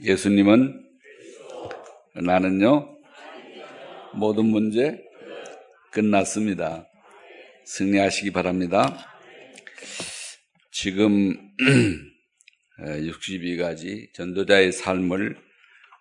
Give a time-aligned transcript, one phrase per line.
[0.00, 0.86] 예수님은
[2.14, 2.96] 나는요
[4.14, 5.04] 모든 문제
[5.90, 6.86] 끝났습니다.
[7.64, 8.96] 승리하시기 바랍니다.
[10.70, 11.36] 지금
[12.78, 15.36] 62가지 전도자의 삶을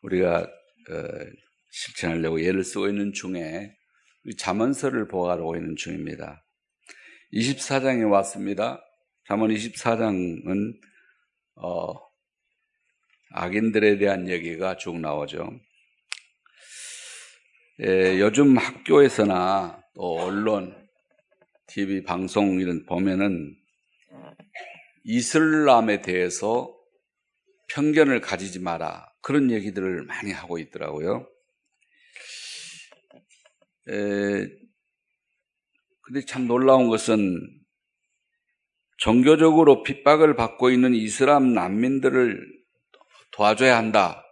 [0.03, 1.03] 우리가 어,
[1.71, 3.75] 실천하려고 예를 쓰고 있는 중에
[4.37, 6.45] 자문서를 보아가고 있는 중입니다.
[7.33, 8.79] 24장에 왔습니다.
[9.27, 10.79] 잠언 24장은
[11.55, 12.06] 어,
[13.31, 15.59] 악인들에 대한 얘기가 쭉 나오죠.
[17.81, 20.75] 예, 요즘 학교에서나 또 언론,
[21.67, 23.55] TV 방송 이런 보면은
[25.03, 26.73] 이슬람에 대해서
[27.69, 31.27] 편견을 가지지 마라 그런 얘기들을 많이 하고 있더라고요.
[33.89, 34.47] 에,
[36.01, 37.39] 근데 참 놀라운 것은
[38.97, 42.57] 종교적으로 핍박을 받고 있는 이슬람 난민들을
[43.31, 44.23] 도와줘야 한다.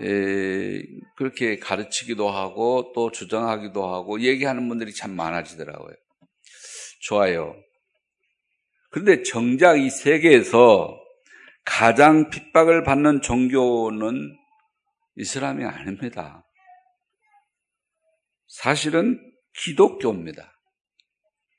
[0.00, 0.82] 에,
[1.16, 5.94] 그렇게 가르치기도 하고 또 주장하기도 하고 얘기하는 분들이 참 많아지더라고요.
[7.00, 7.56] 좋아요.
[8.90, 10.96] 그런데 정작 이 세계에서
[11.64, 14.36] 가장 핍박을 받는 종교는
[15.16, 16.44] 이슬람이 아닙니다.
[18.48, 19.20] 사실은
[19.54, 20.52] 기독교입니다.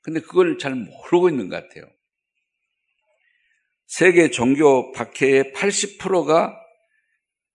[0.02, 1.90] 근데 그걸 잘 모르고 있는 것 같아요.
[3.92, 6.58] 세계 종교 박해의 80%가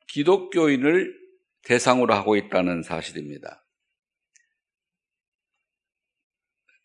[0.09, 1.11] 기독교인을
[1.63, 3.66] 대상으로 하고 있다는 사실입니다.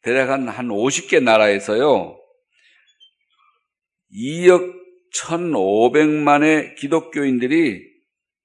[0.00, 2.19] 대략 한, 한 50개 나라에서요,
[4.11, 4.72] 2억
[5.17, 7.87] 1,500만의 기독교인들이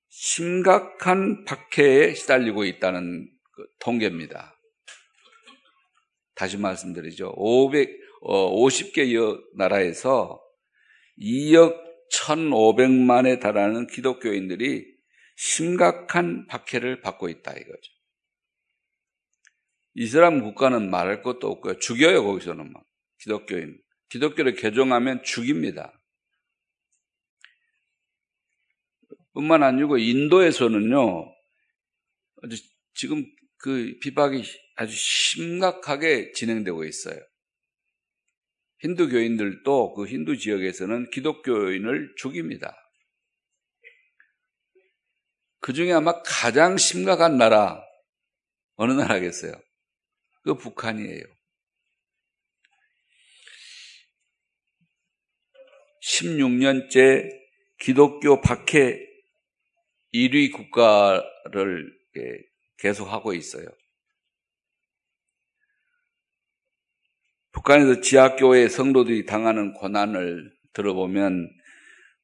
[0.09, 4.59] 심각한 박해에 시달리고 있다는 그 통계입니다.
[6.35, 7.31] 다시 말씀드리죠.
[7.37, 7.89] 500,
[8.23, 9.09] 어, 50개
[9.55, 10.45] 나라에서
[11.19, 14.85] 2억 1,500만에 달하는 기독교인들이
[15.35, 17.93] 심각한 박해를 받고 있다 이거죠.
[19.95, 21.79] 이슬람 국가는 말할 것도 없고요.
[21.79, 22.83] 죽여요, 거기서는 막.
[23.19, 23.81] 기독교인.
[24.09, 25.99] 기독교를 개종하면 죽입니다.
[29.33, 31.33] 뿐만 아니고 인도에서는요,
[32.93, 33.25] 지금
[33.57, 34.43] 그 비박이
[34.75, 37.19] 아주 심각하게 진행되고 있어요.
[38.79, 42.75] 힌두교인들도 그 힌두 지역에서는 기독교인을 죽입니다.
[45.59, 47.83] 그 중에 아마 가장 심각한 나라,
[48.75, 49.53] 어느 나라겠어요?
[50.43, 51.23] 그 북한이에요.
[56.03, 57.29] 16년째
[57.79, 58.97] 기독교 박해
[60.13, 61.91] 1위 국가를
[62.77, 63.67] 계속하고 있어요.
[67.57, 71.49] 북한에서 지하교회 성도들이 당하는 고난을 들어보면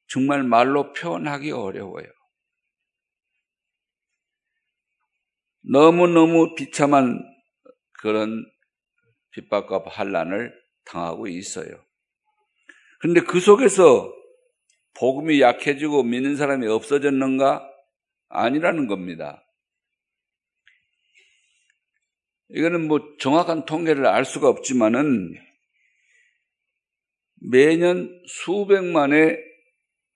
[0.07, 2.05] 정말 말로 표현하기 어려워요.
[5.71, 7.19] 너무너무 비참한
[7.93, 8.45] 그런
[9.31, 10.53] 핍박과 환란을
[10.85, 11.83] 당하고 있어요.
[12.99, 14.13] 그런데 그 속에서
[14.95, 17.67] 복음이 약해지고 믿는 사람이 없어졌는가?
[18.29, 19.43] 아니라는 겁니다.
[22.53, 25.33] 이거는 뭐 정확한 통계를 알 수가 없지만은
[27.35, 29.39] 매년 수백만의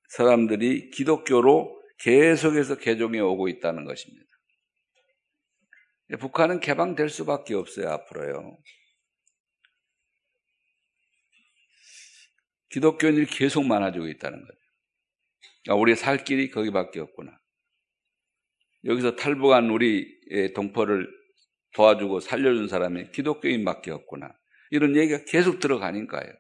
[0.10, 4.26] 사람들이 기독교로 계속해서 개종해 오고 있다는 것입니다.
[6.20, 8.58] 북한은 개방될 수밖에 없어요, 앞으로요.
[12.70, 14.60] 기독교인들이 계속 많아지고 있다는 거죠.
[15.70, 17.38] 아, 우리의 살 길이 거기밖에 없구나.
[18.86, 20.08] 여기서 탈북한 우리
[20.54, 21.17] 동포를
[21.74, 24.34] 도와주고 살려준 사람이 기독교인밖에 없구나.
[24.72, 26.32] 이런 얘기가 계속 들어가니까요.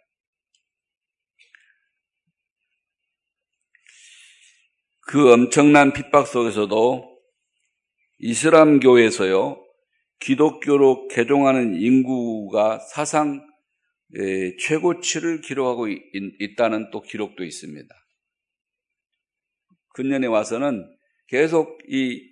[5.09, 7.17] 그 엄청난 핍박 속에서도
[8.17, 9.63] 이슬람 교에서요
[10.19, 13.47] 기독교로 개종하는 인구가 사상
[14.59, 17.95] 최고치를 기록하고 있다는 또 기록도 있습니다.
[19.93, 20.93] 근년에 와서는
[21.27, 22.27] 계속 이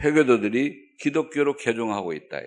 [0.00, 2.38] 회교도들이 기독교로 개종하고 있다.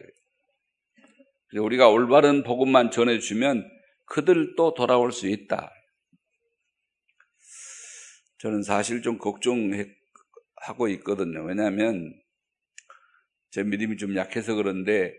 [1.53, 3.69] 우리가 올바른 복음만 전해주면
[4.05, 5.71] 그들도 돌아올 수 있다.
[8.39, 11.43] 저는 사실 좀 걱정하고 있거든요.
[11.43, 12.13] 왜냐하면
[13.51, 15.13] 제 믿음이 좀 약해서 그런데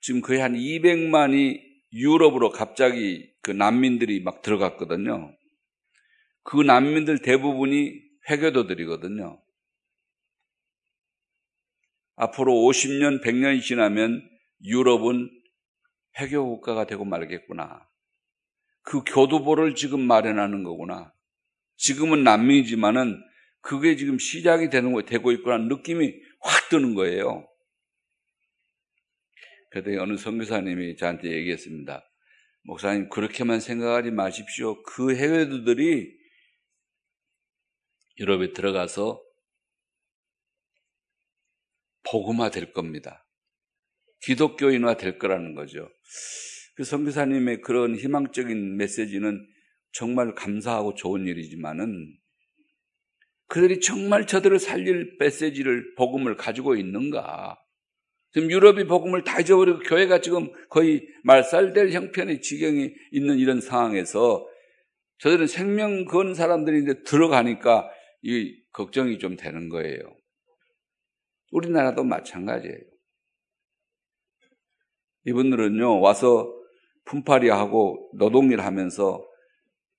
[0.00, 1.60] 지금 거의 한 200만이
[1.92, 5.36] 유럽으로 갑자기 그 난민들이 막 들어갔거든요.
[6.42, 9.41] 그 난민들 대부분이 회교도들이거든요.
[12.16, 14.22] 앞으로 50년, 100년이 지나면
[14.64, 15.30] 유럽은
[16.20, 17.88] 회교 국가가 되고 말겠구나.
[18.82, 21.12] 그 교두보를 지금 마련하는 거구나.
[21.76, 23.22] 지금은 난민이지만은
[23.60, 27.48] 그게 지금 시작이 되는 거 되고 있구나 느낌이 확 드는 거예요.
[29.70, 32.04] 그때 어느 선교사님이 저한테 얘기했습니다.
[32.64, 34.82] 목사님 그렇게만 생각하지 마십시오.
[34.82, 36.12] 그 해외도들이
[38.18, 39.22] 유럽에 들어가서
[42.12, 43.26] 복음화 될 겁니다.
[44.20, 45.88] 기독교인화 될 거라는 거죠.
[46.76, 49.44] 그 선교사님의 그런 희망적인 메시지는
[49.92, 52.14] 정말 감사하고 좋은 일이지만은
[53.48, 57.58] 그들이 정말 저들을 살릴 메시지를 복음을 가지고 있는가?
[58.32, 64.46] 지금 유럽이 복음을 다 잊어버리고 교회가 지금 거의 말살될 형편의 지경이 있는 이런 상황에서
[65.18, 67.90] 저들은 생명 건 사람들이 이제 들어가니까
[68.22, 70.21] 이 걱정이 좀 되는 거예요.
[71.52, 72.78] 우리나라도 마찬가지예요.
[75.24, 76.52] 이분들은요, 와서
[77.04, 79.24] 품팔이 하고 노동일 하면서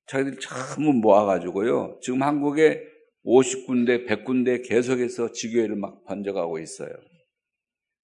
[0.07, 2.83] 자기들이 전부 모아가지고요, 지금 한국에
[3.25, 6.94] 50군데, 100군데 계속해서 지교회를 막 번져가고 있어요.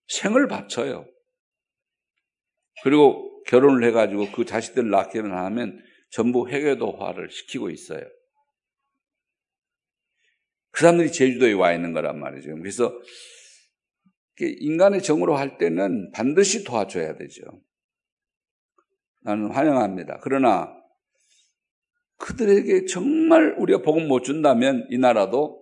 [0.07, 1.05] 생을 바쳐요.
[2.83, 8.05] 그리고 결혼을 해가지고 그 자식들 낳기는 하면 전부 회계도화를 시키고 있어요.
[10.71, 12.55] 그 사람들이 제주도에 와 있는 거란 말이죠.
[12.55, 12.97] 그래서
[14.45, 17.43] 인간의 정으로 할 때는 반드시 도와줘야 되죠.
[19.21, 20.19] 나는 환영합니다.
[20.21, 20.73] 그러나
[22.17, 25.59] 그들에게 정말 우리가 복음 못 준다면 이 나라도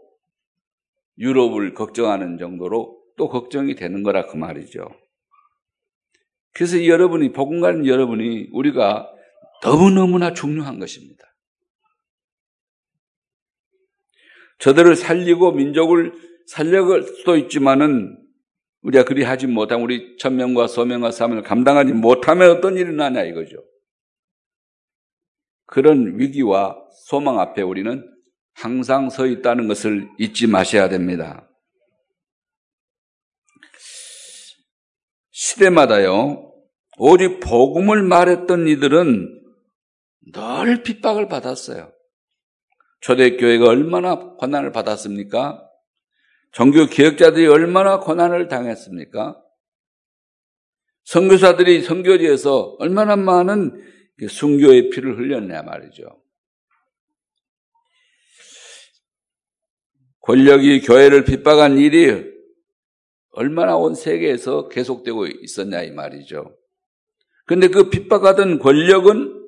[1.18, 4.88] 유럽을 걱정하는 정도로 또 걱정이 되는 거라 그 말이죠.
[6.54, 9.12] 그래서 여러분이 복음 가는 여러분이 우리가
[9.64, 11.24] 너무너무나 중요한 것입니다.
[14.60, 16.14] 저들을 살리고 민족을
[16.48, 18.18] 살려갈 수도 있지만은
[18.88, 23.58] 우리가 그리 하지 못하면 우리 천명과 소명과 사명을 감당하지 못하면 어떤 일이 나냐 이거죠.
[25.66, 28.10] 그런 위기와 소망 앞에 우리는
[28.54, 31.50] 항상 서 있다는 것을 잊지 마셔야 됩니다.
[35.32, 36.54] 시대마다요,
[36.98, 39.44] 오직 복음을 말했던 이들은
[40.34, 41.92] 늘 핍박을 받았어요.
[43.02, 45.67] 초대교회가 얼마나 고난을 받았습니까?
[46.52, 49.42] 종교 기획자들이 얼마나 고난을 당했습니까?
[51.04, 53.82] 선교사들이 선교지에서 얼마나 많은
[54.28, 56.04] 순교의 피를 흘렸냐 말이죠.
[60.22, 62.26] 권력이 교회를 핍박한 일이
[63.30, 66.58] 얼마나 온 세계에서 계속되고 있었냐 이 말이죠.
[67.46, 69.48] 근데 그 핍박하던 권력은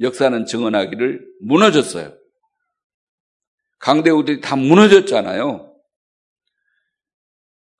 [0.00, 2.14] 역사는 증언하기를 무너졌어요.
[3.78, 5.71] 강대국들이 다 무너졌잖아요.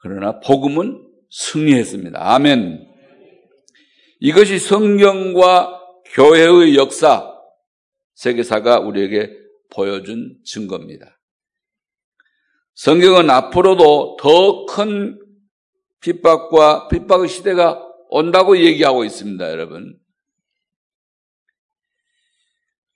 [0.02, 2.19] 그러나 복음은 승리했습니다.
[2.20, 2.88] 아멘.
[4.20, 7.32] 이것이 성경과 교회의 역사,
[8.14, 9.31] 세계사가 우리에게
[9.70, 11.20] 보여준 증거입니다.
[12.75, 15.19] 성경은 앞으로도 더 큰
[16.00, 19.96] 핍박과 핍박의 시대가 온다고 얘기하고 있습니다, 여러분.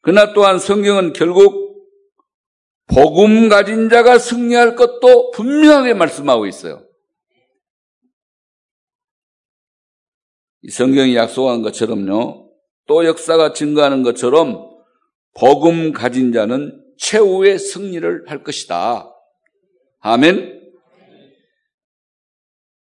[0.01, 1.87] 그러나 또한 성경은 결국
[2.89, 6.86] 복음 가진 자가 승리할 것도 분명하게 말씀하고 있어요.
[10.71, 12.51] 성경이 약속한 것처럼요,
[12.87, 14.71] 또 역사가 증가하는 것처럼
[15.35, 19.13] 복음 가진 자는 최후의 승리를 할 것이다.
[20.01, 20.63] 아멘?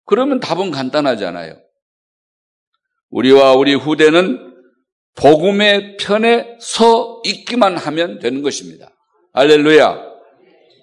[0.06, 1.60] 그러면 답은 간단하잖아요.
[3.10, 4.53] 우리와 우리 후대는
[5.15, 8.89] 복음의 편에 서 있기만 하면 되는 것입니다.
[9.34, 10.13] 알렐루야.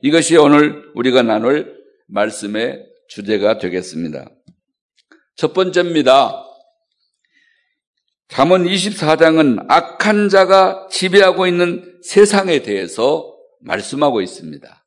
[0.03, 1.77] 이것이 오늘 우리가 나눌
[2.09, 4.31] 말씀의 주제가 되겠습니다.
[5.37, 6.50] 첫 번째입니다.
[8.31, 14.87] 잠언 24장은 악한 자가 지배하고 있는 세상에 대해서 말씀하고 있습니다.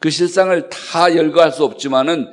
[0.00, 2.26] 그 실상을 다 열거할 수 없지만은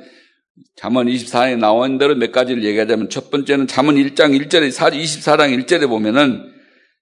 [0.76, 6.52] 잠언 24장에 나온 대로 몇 가지를 얘기하자면 첫 번째는 잠언 1장 1절에 24장 1절에 보면은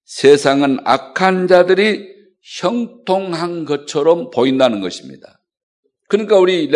[0.04, 2.08] 세상은 악한 자들이
[2.42, 5.40] 형통한 것처럼 보인다는 것입니다.
[6.08, 6.68] 그러니까 우리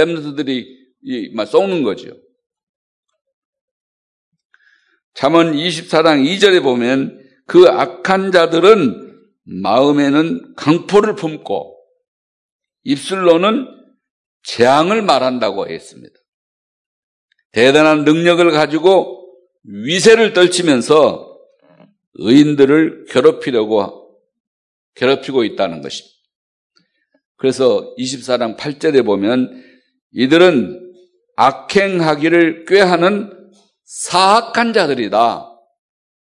[1.34, 2.16] 막 쏘는 거죠.
[5.14, 11.76] 잠언 24장 2절에 보면 그 악한 자들은 마음에는 강포를 품고
[12.82, 13.66] 입술로는
[14.42, 16.14] 재앙을 말한다고 했습니다.
[17.52, 21.38] 대단한 능력을 가지고 위세를 떨치면서
[22.14, 24.18] 의인들을 괴롭히려고
[24.94, 26.14] 괴롭히고 있다는 것입니다.
[27.36, 29.62] 그래서 24장 8절에 보면
[30.12, 30.80] 이들은
[31.36, 33.43] 악행하기를 꾀하는
[33.84, 35.50] 사악한 자들이다.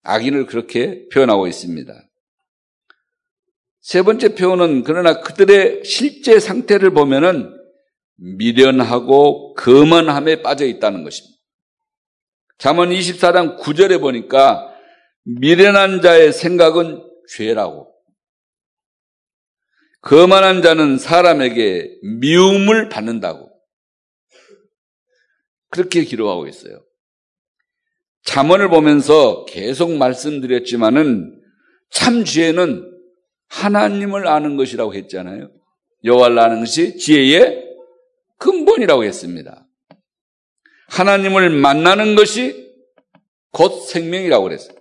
[0.02, 1.92] 악인을 그렇게 표현하고 있습니다.
[3.80, 7.56] 세 번째 표현은 그러나 그들의 실제 상태를 보면은
[8.16, 11.36] 미련하고 거만함에 빠져 있다는 것입니다.
[12.58, 14.74] 잠언 24장 9절에 보니까
[15.24, 17.92] 미련한 자의 생각은 죄라고.
[20.00, 23.50] 거만한 자는 사람에게 미움을 받는다고.
[25.70, 26.85] 그렇게 기록하고 있어요.
[28.26, 31.40] 잠언을 보면서 계속 말씀드렸지만은
[31.90, 32.92] 참 지혜는
[33.48, 35.50] 하나님을 아는 것이라고 했잖아요.
[36.04, 37.64] 여호와를 아는 것이 지혜의
[38.38, 39.66] 근본이라고 했습니다.
[40.88, 42.66] 하나님을 만나는 것이
[43.52, 44.76] 곧 생명이라고 그랬어요.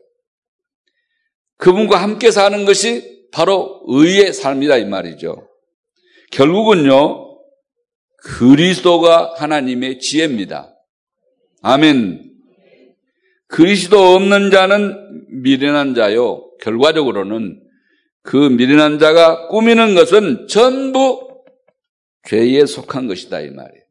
[1.58, 5.48] 그분과 함께 사는 것이 바로 의의 삶이다 이 말이죠.
[6.32, 7.24] 결국은요.
[8.24, 10.76] 그리스도가 하나님의 지혜입니다.
[11.62, 12.35] 아멘.
[13.48, 16.50] 그리스도 없는 자는 미련한 자요.
[16.62, 17.62] 결과적으로는
[18.24, 21.44] 그 미련한 자가 꾸미는 것은 전부
[22.28, 23.84] 죄에 속한 것이다 이 말이에요.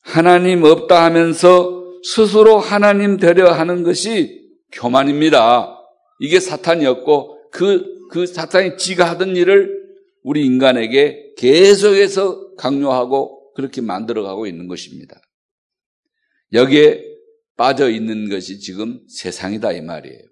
[0.00, 5.76] 하나님 없다 하면서 스스로 하나님 되려 하는 것이 교만입니다.
[6.20, 9.84] 이게 사탄이었고 그, 그 사탄이 지가 하던 일을
[10.22, 15.20] 우리 인간에게 계속해서 강요하고 그렇게 만들어가고 있는 것입니다.
[16.54, 17.04] 여기에
[17.56, 20.22] 빠져 있는 것이 지금 세상이다 이 말이에요.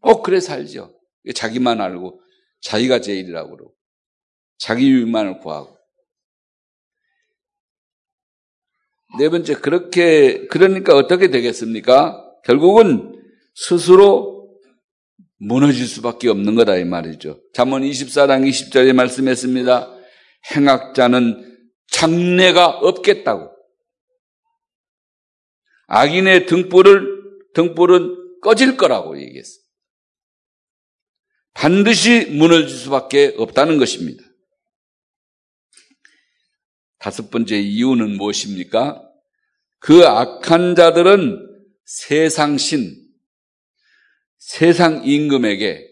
[0.00, 0.94] 꼭 그래 살죠.
[1.34, 2.20] 자기만 알고
[2.60, 3.74] 자기가 제일이라고 그러고
[4.58, 5.76] 자기 유익만을 구하고
[9.18, 12.24] 네 번째 그렇게 그러니까 어떻게 되겠습니까?
[12.44, 13.20] 결국은
[13.54, 14.38] 스스로
[15.38, 17.40] 무너질 수밖에 없는 거다 이 말이죠.
[17.54, 19.96] 잠언 24장 20절에 말씀했습니다.
[20.54, 21.58] 행악자는
[21.90, 23.57] 장래가 없겠다고.
[25.88, 27.18] 악인의 등불을
[27.54, 29.62] 등불은 꺼질 거라고 얘기했어요.
[31.54, 34.22] 반드시 무너질 수밖에 없다는 것입니다.
[36.98, 39.02] 다섯 번째 이유는 무엇입니까?
[39.80, 41.46] 그 악한 자들은
[41.84, 42.94] 세상 신,
[44.36, 45.88] 세상 임금에게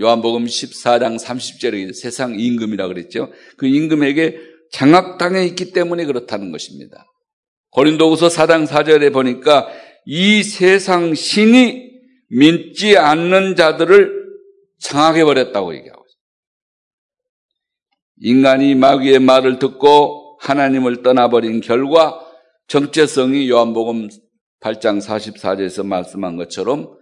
[0.00, 3.32] 요한복음 14장 30절에 세상 임금이라 그랬죠.
[3.56, 4.38] 그 임금에게
[4.72, 7.06] 장악당해 있기 때문에 그렇다는 것입니다.
[7.76, 9.68] 고린도후서 4장 4절에 보니까
[10.06, 11.90] 이 세상 신이
[12.30, 14.16] 믿지 않는 자들을
[14.78, 16.16] 상하게 버렸다고 얘기하고 있어요.
[18.22, 22.18] 인간이 마귀의 말을 듣고 하나님을 떠나버린 결과
[22.66, 24.08] 정체성이 요한복음
[24.60, 26.96] 8장 44절에서 말씀한 것처럼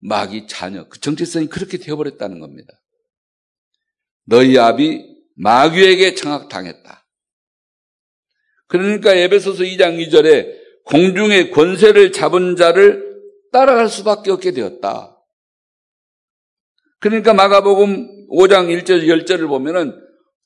[0.00, 2.72] 마귀 자녀, 그 정체성이 그렇게 되어버렸다는 겁니다.
[4.24, 5.04] 너희 아비
[5.36, 7.05] 마귀에게 청학당했다.
[8.68, 13.04] 그러니까 에베소서 2장 2절에 공중의 권세를 잡은 자를
[13.52, 15.16] 따라갈 수밖에 없게 되었다.
[17.00, 19.92] 그러니까 마가복음 5장 1절 10절을 보면은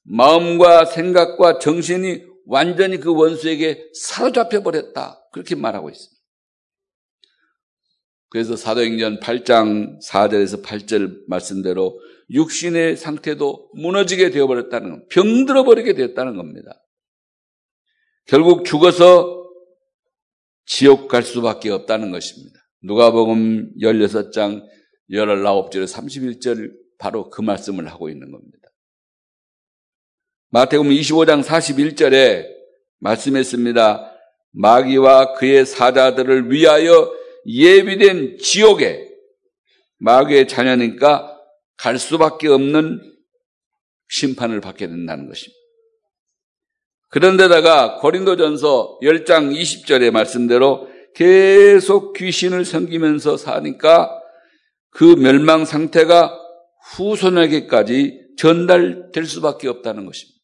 [0.02, 5.20] 마음과 생각과 정신이 완전히 그 원수에게 사로잡혀 버렸다.
[5.32, 6.20] 그렇게 말하고 있습니다.
[8.30, 12.00] 그래서 사도행전 8장 4절에서 8절 말씀대로
[12.30, 16.80] 육신의 상태도 무너지게 되어버렸다는 병들어 버리게 되었다는 겁니다.
[18.26, 19.40] 결국 죽어서
[20.66, 22.60] 지옥 갈 수밖에 없다는 것입니다.
[22.82, 24.62] 누가복음 16장
[25.10, 28.68] 19절, 31절 바로 그 말씀을 하고 있는 겁니다.
[30.50, 32.46] 마태복음 25장 41절에
[32.98, 34.16] 말씀했습니다.
[34.52, 37.12] 마귀와 그의 사자들을 위하여
[37.46, 39.08] 예비된 지옥에
[39.98, 41.38] 마귀의 자녀니까
[41.76, 43.00] 갈 수밖에 없는
[44.08, 45.59] 심판을 받게 된다는 것입니다.
[47.10, 54.10] 그런데다가 고린도전서 10장 20절의 말씀대로 계속 귀신을 섬기면서 사니까
[54.90, 56.36] 그 멸망 상태가
[56.94, 60.40] 후손에게까지 전달될 수밖에 없다는 것입니다.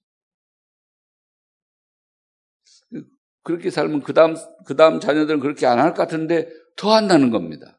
[3.43, 4.35] 그렇게 살면 그 다음,
[4.67, 7.79] 그 다음 자녀들은 그렇게 안 할 것 같은데 더 한다는 겁니다.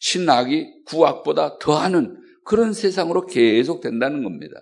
[0.00, 4.60] 신악이 구악보다 더 하는 그런 세상으로 계속 된다는 겁니다.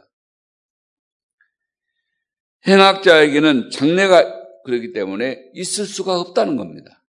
[2.66, 7.02] 행악자에게는 장래가 그렇기 때문에 있을 수가 없다는 겁니다.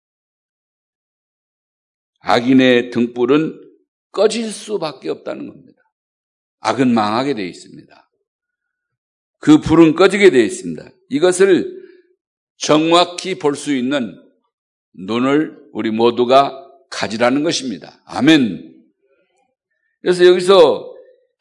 [2.20, 3.60] 악인의 등불은
[4.12, 5.82] 꺼질 수밖에 없다는 겁니다.
[6.60, 8.10] 악은 망하게 되어 있습니다.
[9.38, 10.90] 그 불은 꺼지게 되어 있습니다.
[11.08, 11.80] 이것을
[12.56, 14.14] 정확히 볼 수 있는
[14.92, 18.02] 눈을 우리 모두가 가지라는 것입니다.
[18.04, 18.84] 아멘.
[20.02, 20.94] 그래서 여기서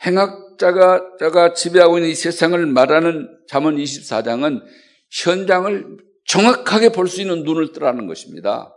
[0.06, 4.64] 행악자가 자가 지배하고 있는 이 세상을 말하는 잠언 24장은
[5.12, 8.72] 현장을 정확하게 볼 수 있는 눈을 뜨라는 것입니다.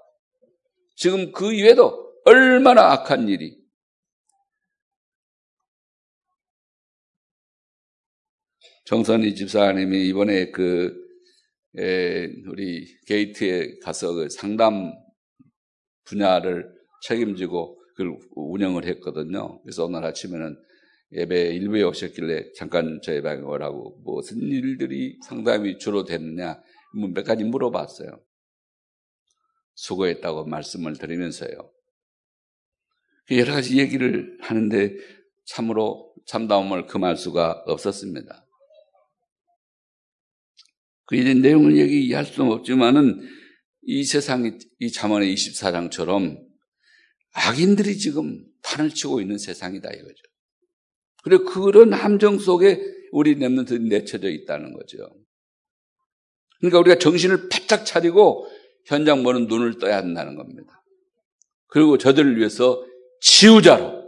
[0.97, 3.61] 지금 그 이외에도 얼마나 악한 일이
[8.87, 10.95] 정선희 집사님이 이번에 그
[11.79, 14.93] 에, 우리 게이트에 가서 그 상담
[16.05, 16.71] 분야를
[17.03, 19.61] 책임지고 그걸 운영을 했거든요.
[19.63, 20.57] 그래서 오늘 아침에는
[21.13, 26.63] 예배 일부에 오셨길래 잠깐 저희 방에 오라고 무슨 일들이 상담이 주로 됐느냐
[26.95, 28.23] 뭐몇 가지 물어봤어요.
[29.75, 31.73] 수고했다고 말씀을 드리면서요.
[33.31, 34.97] 여러 가지 얘기를 하는데
[35.45, 38.47] 참으로 참다움을 금할 수가 없었습니다.
[41.07, 43.21] 그 이런 내용을 얘기할 수는 없지만은
[43.83, 46.39] 이 세상이 이 잠언의 24장처럼
[47.35, 50.32] 악인들이 지금 판을 치고 있는 세상이다 이거죠.
[51.23, 52.81] 그리고 그런 함정 속에
[53.13, 54.99] 우리 랩런트들이 내쳐져 있다는 거죠.
[56.59, 58.47] 그러니까 우리가 정신을 바짝 차리고
[58.87, 60.83] 현장 보는 눈을 떠야 한다는 겁니다.
[61.69, 62.85] 그리고 저들을 위해서
[63.21, 64.03] 치유자로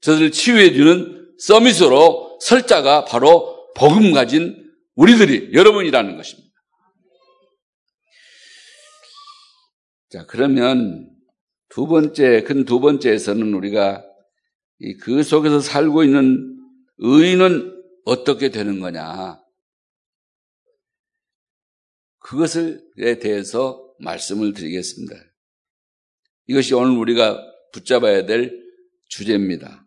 [0.00, 6.52] 저들을 치유해주는 서밋으로 설자가 바로 복음 가진 우리들이 여러분이라는 것입니다.
[10.10, 11.08] 자, 그러면
[11.70, 14.04] 두 번째, 큰 두 번째에서는 우리가
[15.00, 16.58] 그 속에서 살고 있는
[16.98, 19.40] 의인은 어떻게 되는 거냐.
[22.18, 22.80] 그것에
[23.20, 25.14] 대해서 말씀을 드리겠습니다.
[26.46, 27.40] 이것이 오늘 우리가
[27.72, 28.60] 붙잡아야 될
[29.06, 29.86] 주제입니다.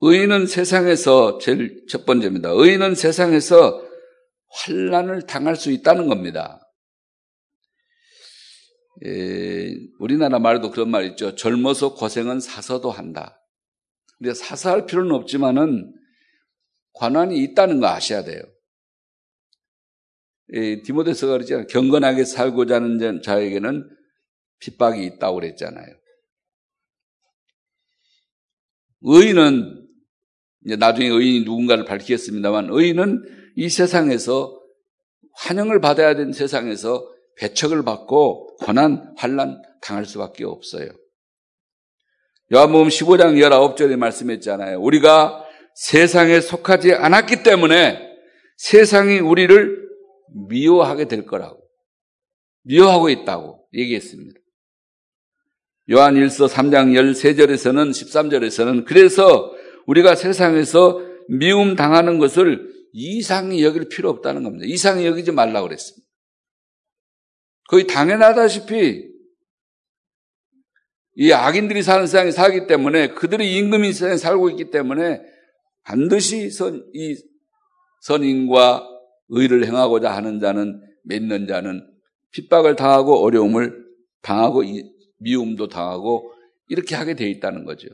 [0.00, 2.50] 의인은 세상에서 제일 첫 번째입니다.
[2.50, 3.86] 의인은 세상에서
[4.48, 6.61] 환란을 당할 수 있다는 겁니다.
[9.04, 11.34] 에, 우리나라 말도 그런 말 있죠.
[11.34, 13.38] 젊어서 고생은 사서도 한다.
[14.18, 15.94] 근데 사서 할 필요는 없지만은
[16.94, 18.42] 관한이 있다는 거 아셔야 돼요.
[20.84, 21.66] 디모데서가 그러잖아요.
[21.68, 23.88] 경건하게 살고자 하는 자에게는
[24.60, 25.86] 핍박이 있다고 그랬잖아요.
[29.00, 29.88] 의인은
[30.64, 33.22] 이제 나중에 의인이 누군가를 밝히겠습니다만 의인은
[33.56, 34.60] 이 세상에서
[35.34, 40.88] 환영을 받아야 되는 세상에서 배척을 받고 고난, 환란 당할 수밖에 없어요.
[42.52, 44.80] 요한복음 15장 19절에 말씀했잖아요.
[44.80, 47.98] 우리가 세상에 속하지 않았기 때문에
[48.58, 49.88] 세상이 우리를
[50.48, 51.62] 미워하게 될 거라고.
[52.64, 54.38] 미워하고 있다고 얘기했습니다.
[55.90, 59.52] 요한 1서 3장 13절에서는 13절에서는 그래서
[59.86, 64.66] 우리가 세상에서 미움 당하는 것을 이상히 여길 필요 없다는 겁니다.
[64.68, 66.01] 이상히 여기지 말라고 그랬습니다.
[67.68, 69.12] 거의 당연하다시피
[71.14, 75.20] 이 악인들이 사는 세상에 살기 때문에 그들이 임금인 세상에 살고 있기 때문에
[75.84, 77.16] 반드시 선, 이
[78.00, 78.88] 선인과
[79.28, 81.86] 의를 행하고자 하는 자는 맺는 자는
[82.32, 83.84] 핍박을 당하고 어려움을
[84.22, 84.62] 당하고
[85.18, 86.32] 미움도 당하고
[86.68, 87.88] 이렇게 하게 돼 있다는 거죠.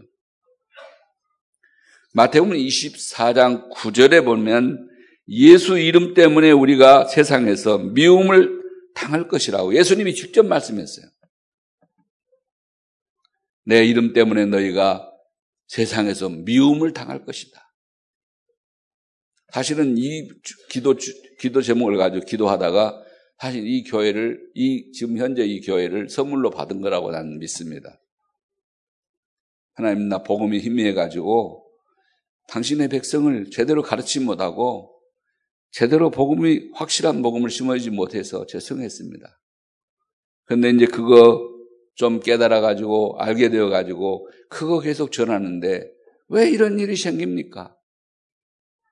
[2.14, 4.88] 마태복음 24장 9절에 보면
[5.28, 8.57] 예수 이름 때문에 우리가 세상에서 미움을
[8.98, 11.06] 당할 것이라고 예수님이 직접 말씀했어요.
[13.64, 15.08] 내 이름 때문에 너희가
[15.68, 17.62] 세상에서 미움을 당할 것이다.
[19.52, 20.28] 사실은 이
[20.68, 20.96] 기도,
[21.38, 23.04] 기도 제목을 가지고 기도하다가
[23.38, 28.00] 사실 이 교회를, 이, 지금 현재 이 교회를 선물로 받은 거라고 나는 믿습니다.
[29.74, 31.64] 하나님 나 복음이 희미해가지고
[32.48, 34.97] 당신의 백성을 제대로 가르치 못하고
[35.70, 39.26] 제대로 복음이 확실한 복음을 심어주지 못해서 죄송했습니다.
[40.44, 41.46] 그런데 이제 그거
[41.94, 45.90] 좀 깨달아 가지고 알게 되어 가지고 그거 계속 전하는데
[46.28, 47.74] 왜 이런 일이 생깁니까?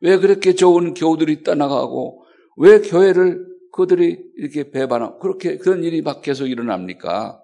[0.00, 2.24] 왜 그렇게 좋은 교우들이 떠나가고
[2.58, 7.40] 왜 교회를 그들이 이렇게 배반하고 그렇게 그런 일이 막 계속 일어납니까?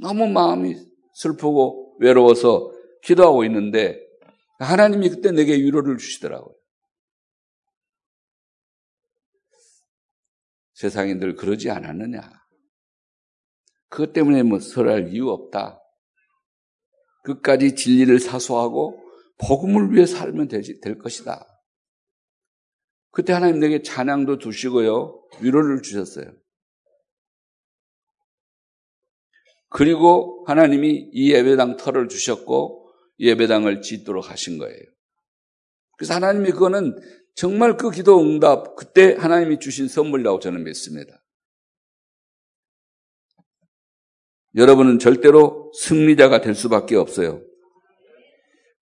[0.00, 0.76] 너무 마음이
[1.14, 4.00] 슬프고 외로워서 기도하고 있는데
[4.58, 6.54] 하나님이 그때 내게 위로를 주시더라고요.
[10.80, 12.22] 세상이 늘 그러지 않았느냐.
[13.90, 15.78] 그것 때문에 뭐 설할 이유 없다.
[17.22, 18.98] 끝까지 진리를 사수하고
[19.36, 21.46] 복음을 위해 살면 되지, 될 것이다.
[23.10, 25.22] 그때 하나님 내게 찬양도 두시고요.
[25.42, 26.32] 위로를 주셨어요.
[29.68, 34.82] 그리고 하나님이 이 예배당 털을 주셨고 예배당을 짓도록 하신 거예요.
[35.98, 36.98] 그래서 하나님이 그거는
[37.34, 41.22] 정말 그 기도 응답, 그때 하나님이 주신 선물이라고 저는 믿습니다.
[44.56, 47.42] 여러분은 절대로 승리자가 될 수밖에 없어요.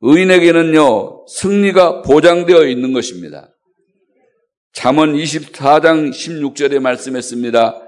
[0.00, 3.54] 의인에게는요, 승리가 보장되어 있는 것입니다.
[4.72, 7.82] 잠언 24장 16절에 말씀했습니다.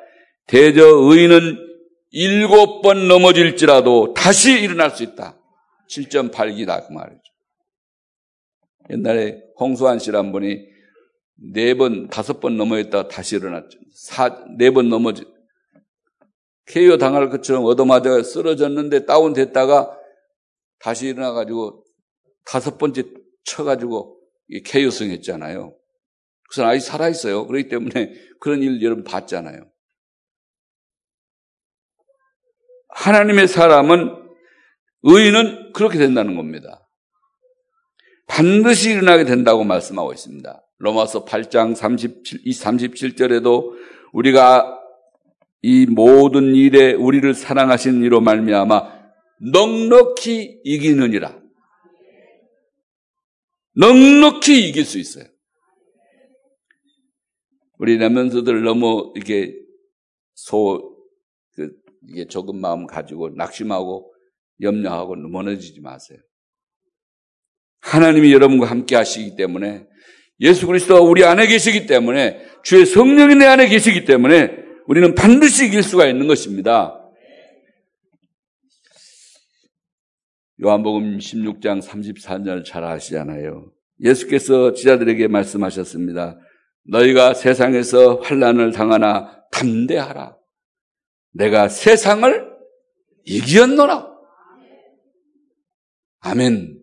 [0.46, 1.58] 대저 의인은
[2.10, 5.38] 일곱 번 넘어질지라도 다시 일어날 수 있다.
[5.88, 7.29] 7.8기다 그 말이죠.
[8.90, 10.68] 옛날에 홍수환 씨란 분이
[11.52, 13.78] 네 번, 다섯 번 넘어졌다가 다시 일어났죠.
[14.58, 15.24] 네번 넘어지.
[16.66, 19.98] KO 당할 것처럼 얻어맞아 쓰러졌는데 다운됐다가
[20.78, 21.84] 다시 일어나가지고
[22.44, 23.04] 다섯 번째
[23.44, 24.20] 쳐가지고
[24.64, 25.76] KO승 했잖아요.
[26.48, 27.46] 그래서 아직 살아있어요.
[27.46, 29.70] 그렇기 때문에 그런 일 여러분 봤잖아요.
[32.88, 34.16] 하나님의 사람은
[35.02, 36.79] 의인은 그렇게 된다는 겁니다.
[38.30, 40.64] 반드시 일어나게 된다고 말씀하고 있습니다.
[40.78, 43.74] 로마서 8장 37, 37절에도
[44.12, 44.78] 우리가
[45.62, 49.00] 이 모든 일에 우리를 사랑하신 이로 말미암아
[49.52, 51.38] 넉넉히 이기느니라.
[53.74, 55.24] 넉넉히 이길 수 있어요.
[57.78, 59.54] 우리 레면서들 너무 이게
[60.34, 60.96] 소,
[61.54, 61.72] 그,
[62.08, 64.14] 이게 적은 마음 가지고 낙심하고
[64.60, 66.20] 염려하고 무너지지 마세요.
[67.80, 69.86] 하나님이 여러분과 함께 하시기 때문에
[70.40, 74.50] 예수 그리스도가 우리 안에 계시기 때문에 주의 성령이 내 안에 계시기 때문에
[74.86, 76.96] 우리는 반드시 이길 수가 있는 것입니다.
[80.62, 83.72] 요한복음 16장 34절 잘 아시잖아요.
[84.00, 86.38] 예수께서 지자들에게 말씀하셨습니다.
[86.88, 90.36] 너희가 세상에서 환란을 당하나 담대하라.
[91.32, 92.50] 내가 세상을
[93.24, 94.10] 이기었노라.
[96.20, 96.79] 아멘.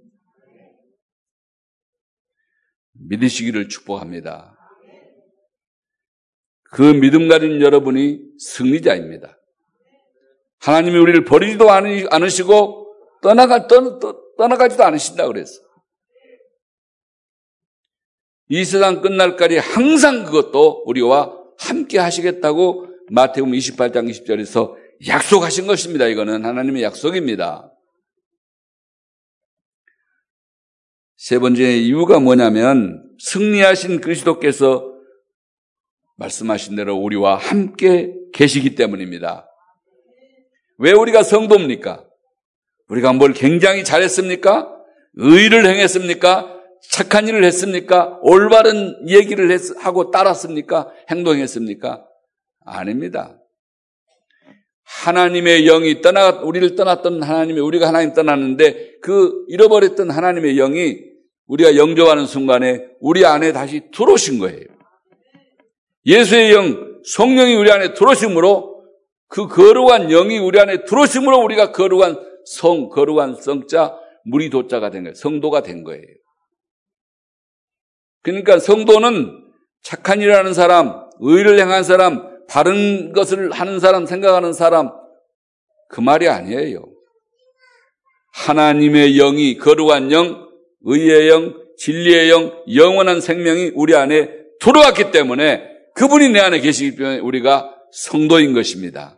[3.10, 4.56] 믿으시기를 축복합니다.
[6.72, 9.38] 그 믿음 가진 여러분이 승리자입니다.
[10.60, 12.88] 하나님이 우리를 버리지도 않으시고
[13.22, 14.00] 떠나가, 떠,
[14.38, 15.62] 떠나가지도 않으신다 그랬어.
[18.50, 24.76] 이 세상 끝날까지 항상 그것도 우리와 함께 하시겠다고 마태복음 28장 20절에서
[25.08, 26.08] 약속하신 것입니다.
[26.08, 27.72] 이거는 하나님의 약속입니다.
[31.18, 34.94] 세 번째 이유가 뭐냐면 승리하신 그리스도께서
[36.18, 39.50] 말씀하신 대로 우리와 함께 계시기 때문입니다.
[40.78, 42.06] 왜 우리가 성도입니까?
[42.90, 44.72] 우리가 뭘 굉장히 잘했습니까?
[45.16, 46.56] 의를 행했습니까?
[46.92, 48.20] 착한 일을 했습니까?
[48.22, 50.92] 올바른 얘기를 했, 하고 따랐습니까?
[51.10, 52.06] 행동했습니까?
[52.64, 53.37] 아닙니다.
[55.08, 60.98] 하나님의 영이 떠나, 우리를 떠났던 하나님의, 우리가 하나님 떠났는데 그 잃어버렸던 하나님의 영이
[61.48, 64.66] 우리가 영접하는 순간에 우리 안에 다시 들어오신 거예요.
[66.06, 68.84] 예수의 영, 성령이 우리 안에 들어오심으로
[69.30, 75.16] 그 거룩한 영이 우리 안에 들어오심으로 우리가 거룩한 성, 거룩한 성자, 무리 도자가 된 거예요.
[75.16, 76.04] 성도가 된 거예요.
[78.24, 79.46] 그러니까 성도는
[79.84, 84.92] 착한 일을 하는 사람, 의를 행한 사람, 바른 것을 하는 사람, 생각하는 사람,
[85.90, 86.86] 그 말이 아니에요.
[88.34, 90.48] 하나님의 영이 거룩한 영,
[90.82, 94.30] 의의 영, 진리의 영, 영원한 생명이 우리 안에
[94.60, 95.64] 들어왔기 때문에
[95.96, 99.16] 그분이 내 안에 계시기 때문에 우리가 성도인 것입니다.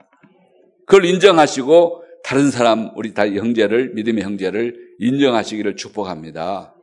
[0.86, 6.74] 그걸 인정하시고 다른 사람, 우리 다 형제를, 믿음의 형제를 인정하시기를 축복합니다.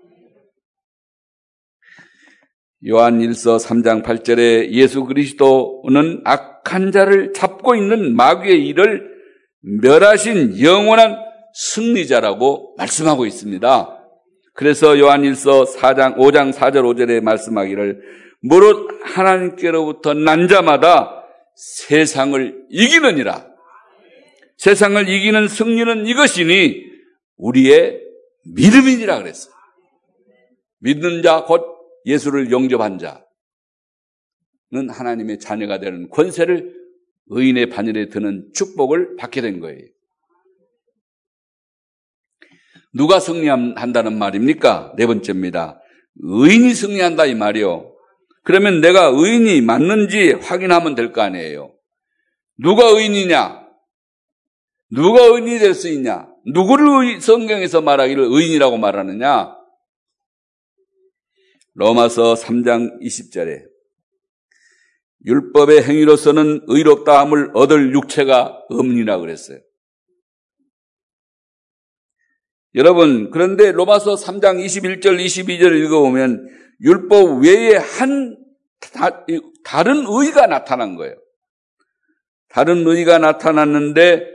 [2.84, 9.16] 요한 1서 3장 8절에 예수 그리스도는 악한 자를 잡고 있는 마귀의 일을
[9.80, 11.16] 멸하신 영원한
[11.54, 13.92] 승리자라고 말씀하고 있습니다.
[14.52, 18.00] 그래서 요한 1서 4장 5장 4절 5절에 말씀하기를
[18.42, 23.46] 무릇 하나님께로부터 난 자마다 세상을 이기느니라.
[24.58, 26.82] 세상을 이기는 승리는 이것이니
[27.38, 28.00] 우리의
[28.54, 29.54] 믿음이니라 그랬어요.
[30.80, 31.75] 믿는 자, 곧
[32.06, 36.74] 예수를 영접한 자는 하나님의 자녀가 되는 권세를
[37.28, 39.80] 의인의 반열에 드는 축복을 받게 된 거예요.
[42.94, 44.94] 누가 승리한다는 말입니까?
[44.96, 45.80] 네 번째입니다.
[46.18, 47.92] 의인이 승리한다 이 말이요.
[48.42, 51.74] 그러면 내가 의인이 맞는지 확인하면 될 거 아니에요.
[52.58, 53.66] 누가 의인이냐?
[54.92, 56.28] 누가 의인이 될 수 있냐?
[56.46, 59.55] 누구를 성경에서 말하기를 의인이라고 말하느냐?
[61.76, 63.64] 로마서 3장 20절에
[65.26, 69.60] 율법의 행위로서는 의롭다함을 얻을 육체가 없니라 그랬어요.
[72.74, 76.48] 여러분, 그런데 로마서 3장 21절, 22절을 읽어보면
[76.80, 78.36] 율법 외에 한
[79.64, 81.14] 다, 른 의가 나타난 거예요.
[82.48, 84.26] 다른 의가 나타났는데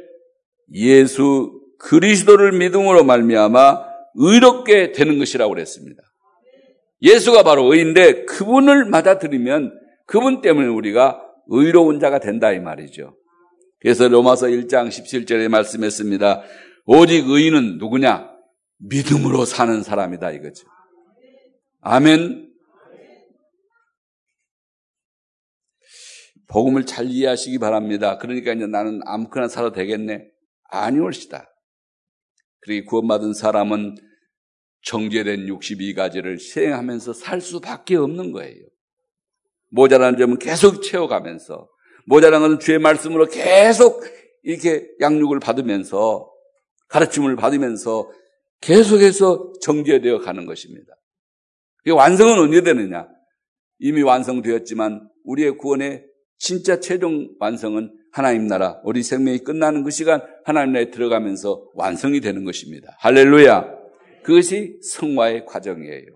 [0.74, 3.84] 예수 그리스도를 믿음으로 말미암아
[4.16, 6.11] 의롭게 되는 것이라고 그랬습니다.
[7.02, 13.18] 예수가 바로 의인데 그분을 맞아들이면 그분 때문에 우리가 의로운 자가 된다 이 말이죠.
[13.80, 16.44] 그래서 로마서 1장 17절에 말씀했습니다.
[16.86, 18.30] 오직 의인은 누구냐?
[18.78, 20.68] 믿음으로 사는 사람이다 이거죠.
[21.82, 22.50] 아멘.
[26.48, 28.18] 복음을 잘 이해하시기 바랍니다.
[28.18, 30.28] 그러니까 이제 나는 아무거나 살아도 되겠네.
[30.70, 31.48] 아니올시다.
[32.60, 33.96] 그리고 구원받은 사람은
[34.84, 38.66] 정제된 62가지를 시행하면서 살 수밖에 없는 거예요.
[39.70, 41.70] 모자란 점은 계속 채워가면서
[42.06, 44.04] 모자란 것은 주의 말씀으로 계속
[44.44, 46.30] 이렇게 양육을 받으면서
[46.88, 48.12] 가르침을 받으면서
[48.60, 50.94] 계속해서 정제되어 가는 것입니다.
[51.90, 53.08] 완성은 언제 되느냐?
[53.80, 56.06] 이미 완성되었지만 우리의 구원의
[56.38, 62.44] 진짜 최종 완성은 하나님 나라, 우리 생명이 끝나는 그 시간 하나님 나라에 들어가면서 완성이 되는
[62.44, 62.96] 것입니다.
[63.00, 63.81] 할렐루야.
[64.24, 66.08] 그것이 성화의 과정이에요.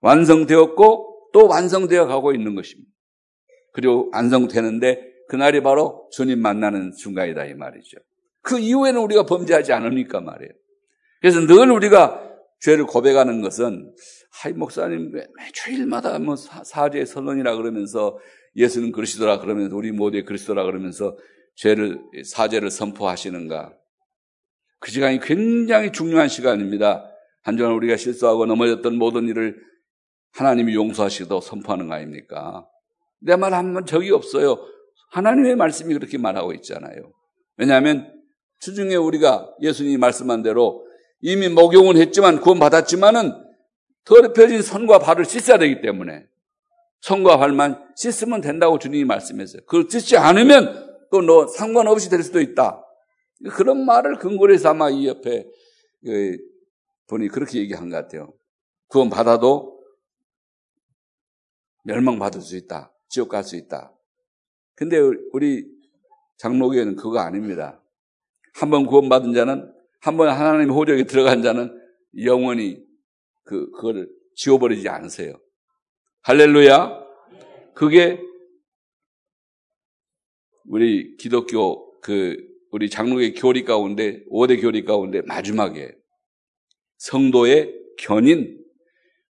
[0.00, 2.90] 완성되었고 또 완성되어 가고 있는 것입니다.
[3.72, 7.98] 그리고 완성되는데 그날이 바로 주님 만나는 순간이다 이 말이죠.
[8.42, 10.52] 그 이후에는 우리가 범죄하지 않으니까 말이에요.
[11.20, 12.28] 그래서 늘 우리가
[12.60, 13.94] 죄를 고백하는 것은
[14.32, 18.18] 하이 목사님 매주일마다 뭐 사죄 선언이라 그러면서
[18.56, 21.16] 예수는 그러시더라 그러면서 우리 모두의 그리스도라 그러면서
[21.54, 23.74] 죄를 사죄를 선포하시는가?
[24.80, 27.06] 그 시간이 굉장히 중요한 시간입니다.
[27.42, 29.56] 한 주간 우리가 실수하고 넘어졌던 모든 일을
[30.32, 32.66] 하나님이 용서하시도 선포하는 거 아닙니까?
[33.20, 34.58] 내 말 한번 적이 없어요.
[35.12, 37.12] 하나님의 말씀이 그렇게 말하고 있잖아요.
[37.56, 38.10] 왜냐하면
[38.60, 40.86] 주중에 우리가 예수님이 말씀한 대로
[41.20, 43.32] 이미 목용은 했지만 구원받았지만은
[44.04, 46.24] 더럽혀진 손과 발을 씻어야 되기 때문에
[47.00, 49.62] 손과 발만 씻으면 된다고 주님이 말씀했어요.
[49.66, 52.82] 그걸 씻지 않으면 또 너 상관없이 될 수도 있다.
[53.48, 54.18] 그런 말을
[54.52, 55.46] 해서 아마 이 옆에
[56.04, 56.38] 그
[57.06, 58.34] 분이 그렇게 얘기한 것 같아요.
[58.88, 59.80] 구원 받아도
[61.84, 62.92] 멸망받을 수 있다.
[63.08, 63.94] 지옥 갈 수 있다.
[64.74, 64.98] 근데
[65.32, 65.66] 우리
[66.38, 67.82] 장로교회는 그거 아닙니다.
[68.54, 71.78] 한 번 구원받은 자는 한 번 하나님의 호적에 들어간 자는
[72.24, 72.82] 영원히
[73.44, 75.34] 그 그거를 지워버리지 않으세요.
[76.22, 77.00] 할렐루야.
[77.74, 78.20] 그게
[80.64, 85.92] 우리 기독교 그 우리 장로의 교리 가운데 5대 교리 가운데 마지막에
[86.98, 88.58] 성도의 견인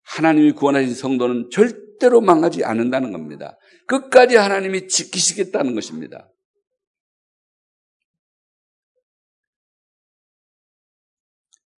[0.04, 3.58] 하나님이 구원하신 성도는 절대로 망하지 않는다는 겁니다.
[3.88, 6.30] 끝까지 하나님이 지키시겠다는 것입니다.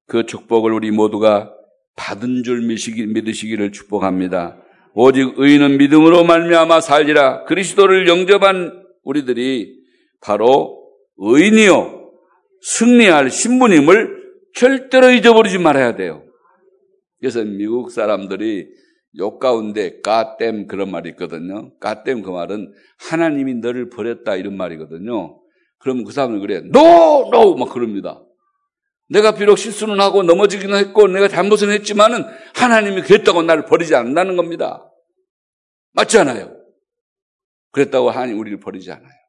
[0.07, 1.53] 그 축복을 우리 모두가
[1.95, 4.59] 받은 줄 믿으시기 를 축복합니다.
[4.93, 7.45] 오직 의인은 믿음으로 말미암아 살리라.
[7.45, 9.81] 그리스도를 영접한 우리들이
[10.21, 10.82] 바로
[11.17, 12.11] 의인이요
[12.61, 14.23] 승리할 신부님을
[14.55, 16.23] 절대로 잊어버리지 말아야 돼요.
[17.19, 18.67] 그래서 미국 사람들이
[19.17, 21.77] 욕 가운데 God damn 그런 말이 있거든요.
[21.79, 25.39] God damn 그 말은 하나님이 너를 버렸다 이런 말이거든요.
[25.79, 26.61] 그러면 그 사람은 그래.
[26.61, 27.29] No!
[27.31, 27.55] No!
[27.55, 28.23] 막 그럽니다.
[29.09, 34.89] 내가 비록 실수는 하고 넘어지기는 했고 내가 잘못은 했지만은 하나님이 그랬다고 나를 버리지 않는다는 겁니다.
[35.93, 36.57] 맞지 않아요?
[37.71, 39.22] 그랬다고 하나님 우리를 버리지 않아요.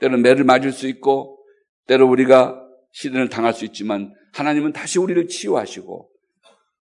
[0.00, 1.38] 때로는 매를 맞을 수 있고
[1.86, 6.10] 때로 우리가 시련을 당할 수 있지만 하나님은 다시 우리를 치유하시고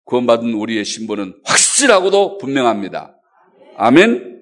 [0.05, 3.17] 구원받은 우리의 신분은 확실하고도 분명합니다.
[3.77, 4.35] 아멘.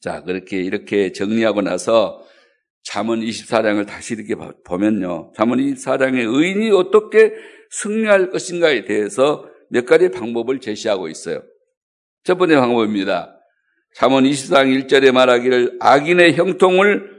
[0.00, 2.22] 자, 그렇게 이렇게 정리하고 나서
[2.82, 5.32] 잠언 24장을 다시 이렇게 보면요.
[5.34, 7.32] 잠언 24장의 의인이 어떻게
[7.70, 11.42] 승리할 것인가에 대해서 몇 가지 방법을 제시하고 있어요.
[12.22, 13.33] 첫 번째 방법입니다.
[13.94, 17.14] 잠언 24장 1절에 말하기를 악인의 형통을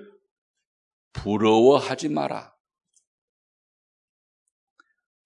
[1.13, 2.53] 부러워하지 마라.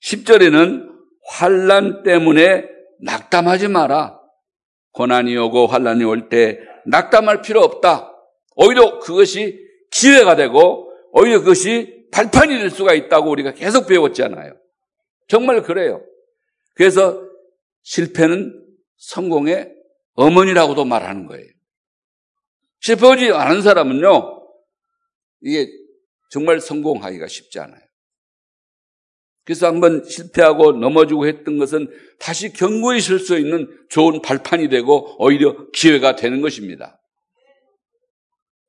[0.04, 0.88] 10절에는
[1.28, 2.66] 환란 때문에
[3.02, 4.20] 낙담하지 마라.
[4.92, 8.12] 고난이 오고 환란이 올 때 낙담할 필요 없다.
[8.56, 9.60] 오히려 그것이
[9.92, 14.54] 기회가 되고 오히려 그것이 발판이 될 수가 있다고 우리가 계속 배웠잖아요.
[15.28, 16.04] 정말 그래요.
[16.76, 17.24] 그래서
[17.84, 18.54] 실패는
[18.98, 19.79] 성공의
[20.20, 21.48] 어머니라고도 말하는 거예요.
[22.82, 24.42] 실패하지 않은 사람은요,
[25.42, 25.70] 이게
[26.30, 27.82] 정말 성공하기가 쉽지 않아요.
[29.46, 31.88] 그래서 한번 실패하고 넘어지고 했던 것은
[32.20, 37.02] 다시 견고히 설 수 있는 좋은 발판이 되고 오히려 기회가 되는 것입니다.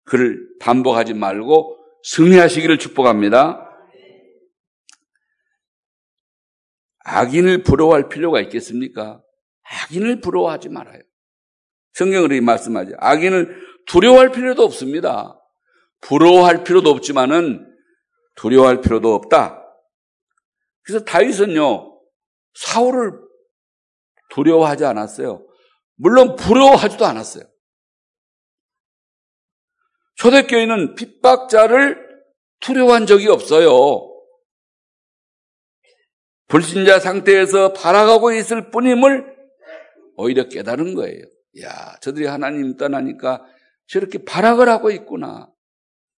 [0.04, 3.66] 그를 반복하지 말고 승리하시기를 축복합니다.
[7.04, 9.22] 악인을 부러워할 필요가 있겠습니까?
[9.62, 11.02] 악인을 부러워하지 말아요.
[11.94, 12.92] 성경을 이 말씀하죠.
[12.98, 15.36] 악인을 두려워할 필요도 없습니다.
[16.00, 17.66] 부러워할 필요도 없지만은
[18.36, 19.62] 두려워할 필요도 없다.
[20.82, 22.00] 그래서 다윗은요,
[22.54, 23.12] 사울을
[24.30, 25.46] 두려워하지 않았어요.
[25.96, 27.44] 물론 부러워하지도 않았어요.
[30.16, 32.08] 초대교회는 핍박자를
[32.60, 34.06] 두려워한 적이 없어요.
[36.48, 39.36] 불신자 상태에서 바라가고 있을 뿐임을
[40.16, 41.24] 오히려 깨달은 거예요.
[41.62, 43.44] 야, 저들이 하나님 떠나니까
[43.86, 45.50] 저렇게 발악을 하고 있구나.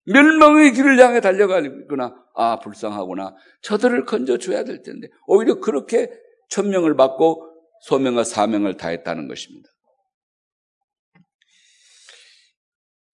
[0.04, 2.14] 멸망의 길을 향해 달려가고 있구나.
[2.34, 3.34] 아, 불쌍하구나.
[3.62, 5.08] 저들을 건져줘야 될 텐데.
[5.26, 6.10] 오히려 그렇게
[6.48, 7.46] 천명을 받고
[7.82, 9.68] 소명과 사명을 다했다는 것입니다.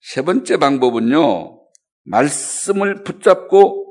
[0.00, 1.60] 세 번째 방법은요,
[2.04, 3.84] 말씀을 붙잡고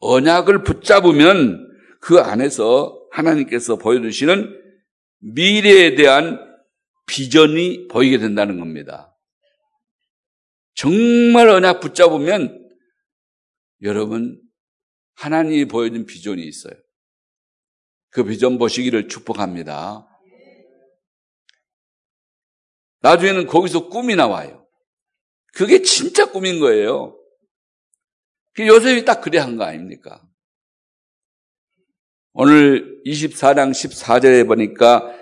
[0.00, 1.68] 언약을 붙잡으면
[2.00, 4.58] 그 안에서 하나님께서 보여주시는
[5.20, 6.49] 미래에 대한
[7.10, 9.18] 비전이 보이게 된다는 겁니다.
[10.74, 12.70] 정말 언약 붙잡으면
[13.82, 14.40] 여러분
[15.16, 16.74] 하나님이 보여준 비전이 있어요.
[18.10, 20.06] 그 비전 보시기를 축복합니다.
[23.00, 24.68] 나중에는 거기서 꿈이 나와요.
[25.54, 27.18] 그게 진짜 꿈인 거예요.
[28.52, 30.22] 그 요셉이 딱 그래 한 거 아닙니까?
[32.32, 35.19] 오늘 24장 14절에 보니까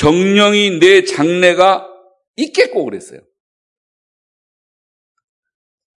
[0.00, 1.86] 정령이 내 장래가
[2.36, 3.20] 있겠고 그랬어요.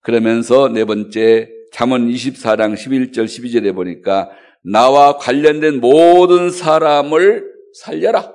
[0.00, 4.30] 그러면서 네 번째 잠언 24장 11절 12절에 보니까
[4.62, 8.32] 나와 관련된 모든 사람을 살려라.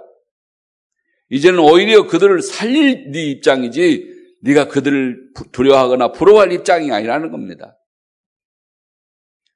[1.30, 7.75] 이제는 오히려 그들을 살릴 네 입장이지 네가 그들을 두려워하거나 부러워할 입장이 아니라는 겁니다.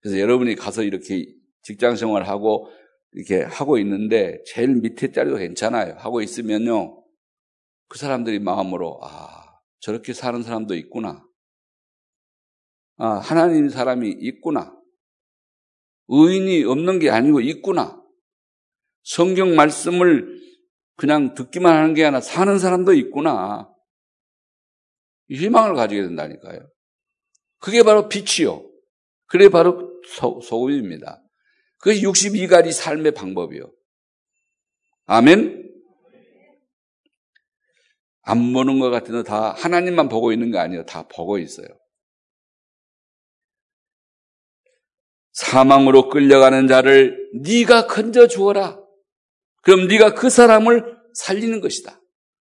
[0.02, 1.28] 그래서 여러분이 가서 이렇게
[1.62, 2.72] 직장 생활하고
[3.13, 5.95] 이렇게 하고 있는데 제일 밑에 자리도 괜찮아요.
[5.98, 7.04] 하고 있으면요.
[7.88, 11.26] 그 사람들이 마음으로 아 저렇게 사는 사람도 있구나.
[12.98, 14.76] 아 하나님 사람이 있구나.
[16.08, 18.00] 의인이 없는 게 아니고 있구나.
[19.04, 20.39] 성경 말씀을
[20.95, 23.74] 그냥 듣기만 하는 게 아니라 사는 사람도 있구나.
[25.30, 26.69] 희망을 가지게 된다니까요.
[27.60, 28.67] 그게 바로 빛이요.
[29.28, 31.24] 그게 바로 소, 소금입니다.
[31.80, 33.72] 그것이 62가지 삶의 방법이요.
[35.06, 35.60] 아멘?
[38.22, 40.86] 안 보는 것 같은데 다 하나님만 보고 있는 거 아니에요.
[40.86, 41.68] 다 보고 있어요.
[45.32, 48.80] 사망으로 끌려가는 자를 네가 건져 주어라.
[49.62, 52.00] 그럼 네가 그 사람을 살리는 것이다.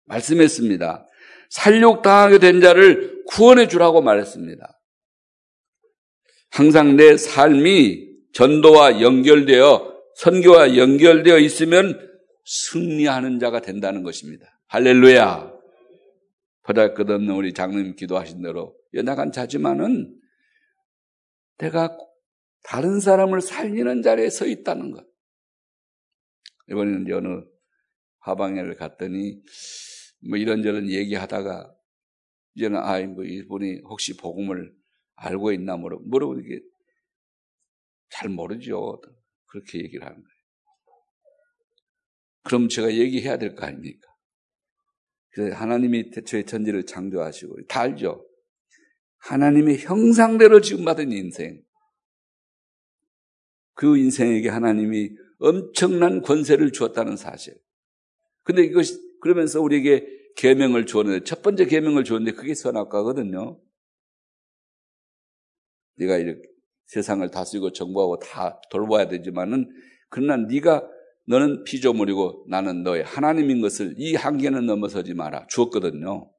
[0.05, 1.07] 말씀했습니다.
[1.49, 4.79] 살육당하게 된 자를 구원해 주라고 말했습니다.
[6.51, 8.04] 항상 내 삶이
[8.35, 11.97] 전도와 연결되어 선교와 연결되어 있으면
[12.43, 14.45] 승리하는 자가 된다는 것입니다.
[14.67, 15.53] 할렐루야.
[16.63, 20.19] 보잘것없는 우리 장로님 기도하신 대로 연약한 자지만은
[21.59, 21.97] 내가
[22.63, 25.05] 다른 사람을 살리는 자리에 서 있다는 것.
[26.69, 27.45] 이번에는 어느
[28.19, 29.41] 화방회를 갔더니
[30.27, 31.73] 뭐 이런저런 얘기하다가
[32.55, 34.73] 이제는 아이 뭐 이분이 혹시 복음을
[35.15, 36.74] 알고 있나 물어 물어보니까
[38.15, 39.01] 잘 모르죠.
[39.45, 40.35] 그렇게 얘기를 하는 거예요.
[42.43, 44.07] 그럼 제가 얘기해야 될 거 아닙니까?
[45.31, 48.25] 그래서 하나님이 대초의 천지를 창조하시고 다 알죠.
[49.17, 51.61] 하나님의 형상대로 지금 받은 인생.
[53.73, 57.59] 그 인생에게 하나님이 엄청난 권세를 주었다는 사실.
[58.43, 63.59] 근데 이것이 그러면서 우리에게 계명을 주었는데 첫 번째 계명을 주었는데 그게 선악과거든요.
[65.95, 66.54] 네가 이렇게
[66.87, 69.69] 세상을 다스리고 정부하고 다 돌봐야 되지만은
[70.09, 70.87] 그러나 네가
[71.27, 76.31] 너는 피조물이고 나는 너의 하나님인 것을 이 한계는 넘어서지 마라 주었거든요.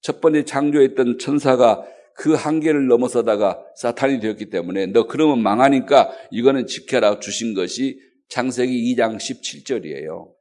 [0.00, 1.84] 첫 번째 창조했던 천사가
[2.16, 9.16] 그 한계를 넘어서다가 사탄이 되었기 때문에 너 그러면 망하니까 이거는 지켜라 주신 것이 창세기 2장
[9.16, 10.32] 17절이에요.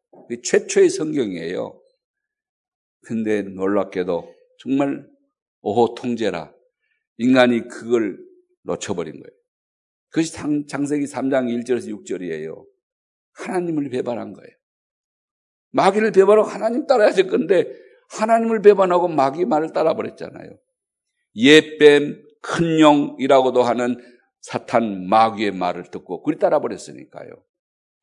[0.44, 1.80] 최초의 성경이에요.
[3.02, 5.06] 근데 놀랍게도 정말
[5.62, 6.54] 오호 통제라.
[7.18, 8.18] 인간이 그걸
[8.64, 9.38] 놓쳐버린 거예요.
[10.10, 10.34] 그것이
[10.68, 12.66] 창세기 3장 1절에서 6절이에요.
[13.34, 14.52] 하나님을 배반한 거예요.
[15.72, 17.72] 마귀를 배반하고 하나님 따라야 될 건데
[18.10, 20.58] 하나님을 배반하고 마귀 말을 따라버렸잖아요.
[21.36, 23.96] 예뱀, 큰 용이라고도 하는
[24.42, 27.30] 사탄 마귀의 말을 듣고 그리 따라버렸으니까요.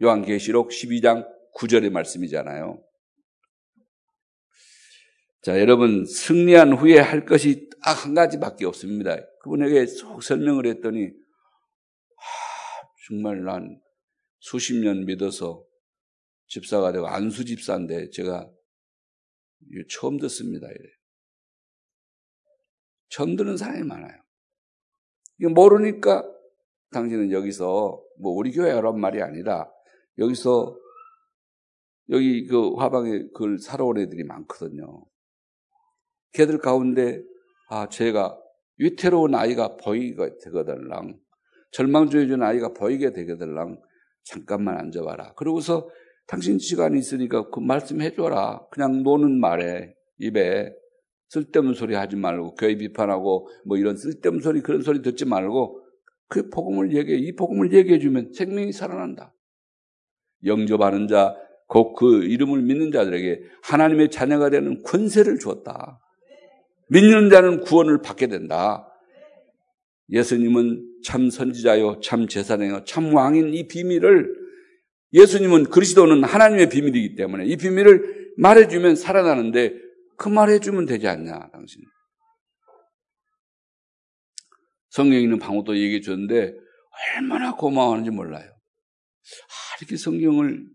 [0.02, 2.82] 요한계시록 12장 9절의 말씀이잖아요.
[5.42, 9.16] 자, 여러분, 승리한 후에 할 것이 딱 한 가지밖에 없습니다.
[9.42, 12.22] 그분에게 쏙 설명을 했더니, 아,
[13.08, 13.80] 정말 난
[14.38, 15.64] 수십 년 믿어서
[16.46, 18.50] 집사가 되고 안수 집사인데 제가
[19.88, 20.66] 처음 듣습니다.
[20.66, 20.90] 이래.
[23.08, 24.20] 처음 듣는 사람이 많아요.
[25.54, 26.24] 모르니까
[26.90, 29.70] 당신은 여기서 뭐 우리 교회라는 말이 아니라
[30.18, 30.76] 여기서
[32.10, 35.06] 여기 그 화방에 그걸 사러 온 애들이 많거든요.
[36.32, 37.22] 걔들 가운데
[37.68, 38.38] 아 제가
[38.78, 41.18] 위태로운 아이가 보이게 되거들랑
[41.72, 43.80] 절망 중에 아이가 보이게 되거들랑
[44.24, 45.34] 잠깐만 앉아봐라.
[45.34, 45.88] 그러고서
[46.26, 48.66] 당신 시간이 있으니까 그 말씀 해 줘라.
[48.70, 50.72] 그냥 노는 말에 입에
[51.28, 55.80] 쓸데없는 소리 하지 말고 교회 비판하고 뭐 이런 쓸데없는 소리 그런 소리 듣지 말고
[56.28, 59.34] 그 복음을 얘기해 이 복음을 얘기해 주면 생명이 살아난다.
[60.44, 66.00] 영접하는 자, 곧 그 이름을 믿는 자들에게 하나님의 자녀가 되는 권세를 주었다.
[66.90, 68.86] 믿는 자는 구원을 받게 된다.
[70.10, 74.34] 예수님은 참 선지자요, 참 제사장요, 참 왕인 이 비밀을
[75.12, 79.74] 예수님은 그리스도는 하나님의 비밀이기 때문에 이 비밀을 말해주면 살아나는데
[80.16, 81.82] 그 말해주면 되지 않냐, 당신.
[84.90, 86.52] 성경에 있는 방어도 얘기해 줬는데
[87.16, 88.44] 얼마나 고마워하는지 몰라요.
[88.44, 90.66] 아, 이렇게 성경을,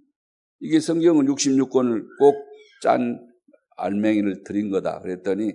[0.62, 2.56] 이게 성경은 66권을 꼭
[2.86, 3.20] 짠
[3.78, 5.02] 알맹이를 드린 거다.
[5.02, 5.54] 그랬더니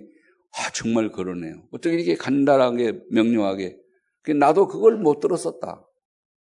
[0.57, 1.63] 아, 정말 그러네요.
[1.71, 3.77] 어떻게 이렇게 간단하게, 명료하게.
[4.37, 5.87] 나도 그걸 못 들었었다.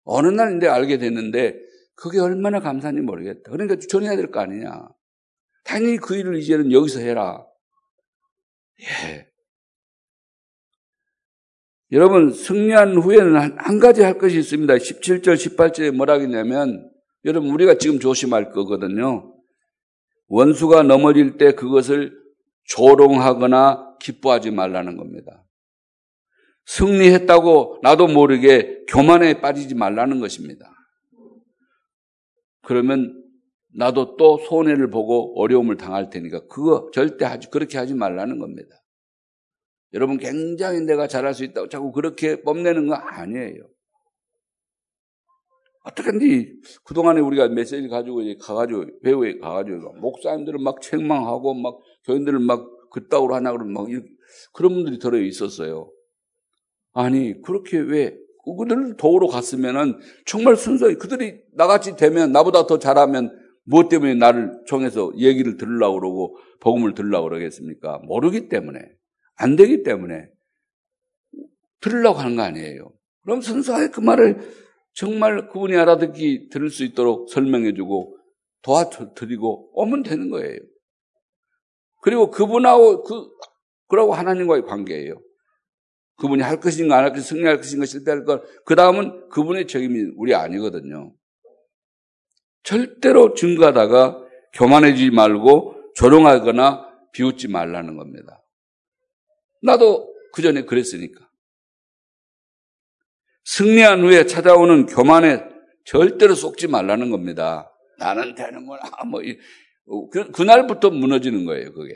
[0.03, 1.55] 어느 날 이제 알게 됐는데,
[1.95, 3.51] 그게 얼마나 감사한지 모르겠다.
[3.51, 4.89] 그러니까 전해야 될 거 아니냐.
[5.63, 7.45] 당연히 그 일을 이제는 여기서 해라.
[8.81, 9.27] 예.
[11.91, 14.73] 여러분, 승리한 후에는 한, 한 가지 할 것이 있습니다.
[14.73, 16.91] 17절, 18절에 뭐라 하냐면,
[17.23, 19.33] 여러분, 우리가 지금 조심할 거거든요.
[20.27, 22.13] 원수가 넘어질 때 그것을
[22.65, 25.43] 조롱하거나 기뻐하지 말라는 겁니다.
[26.65, 30.71] 승리했다고 나도 모르게 교만에 빠지지 말라는 것입니다.
[32.63, 33.23] 그러면
[33.75, 38.75] 나도 또 손해를 보고 어려움을 당할 테니까 그거 절대 하지 그렇게 하지 말라는 겁니다.
[39.93, 43.63] 여러분 굉장히 내가 잘할 수 있다고 자꾸 그렇게 뽐내는 거 아니에요.
[45.83, 52.67] 어떻게든지 그동안에 우리가 메시지 가지고 이제 가가지고 배우에 가가지고 목사님들은 막 책망하고 막 교인들을 막
[52.91, 54.07] 그따구로 하나 그러면 막 이렇게
[54.53, 55.91] 그런 분들이 들어 있었어요.
[56.93, 58.17] 아니 그렇게 왜
[58.57, 65.11] 그들을 도우러 갔으면은 정말 순수하게 그들이 나같이 되면 나보다 더 잘하면 무엇 때문에 나를 총해서
[65.17, 67.99] 얘기를 들으려고 그러고 복음을 들으려고 그러겠습니까?
[68.05, 68.79] 모르기 때문에
[69.35, 70.27] 안 되기 때문에
[71.81, 72.91] 들으려고 하는 거 아니에요.
[73.23, 74.39] 그럼 순수하게 그 말을
[74.93, 78.17] 정말 그분이 알아듣기 들을 수 있도록 설명해주고
[78.61, 80.59] 도와드리고 오면 되는 거예요.
[82.05, 83.31] 그리고 그분하고 그
[83.87, 85.19] 그러고 하나님과의 관계예요.
[86.17, 88.43] 그분이 할 것인가 안 할 것인가 승리할 것인가 실패할 것.
[88.63, 91.15] 그 다음은 그분의 책임이 우리 아니거든요.
[92.61, 98.43] 절대로 증거하다가 교만해지지 말고 조롱하거나 비웃지 말라는 겁니다.
[99.63, 101.27] 나도 그 전에 그랬으니까.
[103.45, 105.43] 승리한 후에 찾아오는 교만에
[105.85, 107.71] 절대로 속지 말라는 겁니다.
[107.97, 108.81] 나는 되는구나.
[109.09, 109.21] 뭐,
[110.11, 111.95] 그, 그날부터 무너지는 거예요, 그게.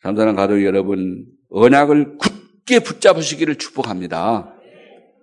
[0.00, 4.54] 감사는 가족 여러분, 언약을 굳게 붙잡으시기를 축복합니다.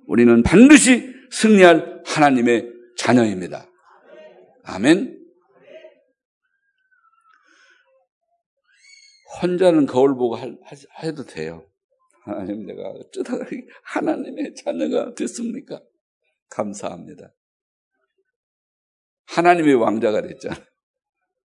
[0.07, 3.69] 우리는 반드시 승리할 하나님의 자녀입니다.
[4.63, 5.19] 아멘.
[9.41, 10.57] 혼자는 거울 보고 할,
[11.03, 11.65] 해도 돼요.
[12.23, 13.33] 하나님 내가 어쩌다
[13.83, 15.81] 하나님의 자녀가 됐습니까?
[16.49, 17.33] 감사합니다.
[19.29, 20.63] 하나님의 왕자가 됐잖아요.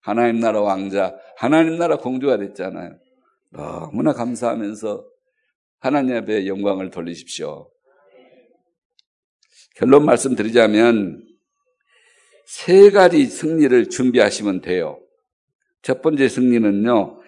[0.02, 2.98] 하나님 나라 왕자, 하나님 나라 공주가 됐잖아요.
[3.52, 5.06] 너무나 감사하면서
[5.80, 7.70] 하나님 앞에 영광을 돌리십시오.
[9.76, 11.28] 결론 말씀드리자면
[12.46, 15.00] 세 가지 승리를 준비하시면 돼요.
[15.82, 17.20] 첫 번째 승리는요,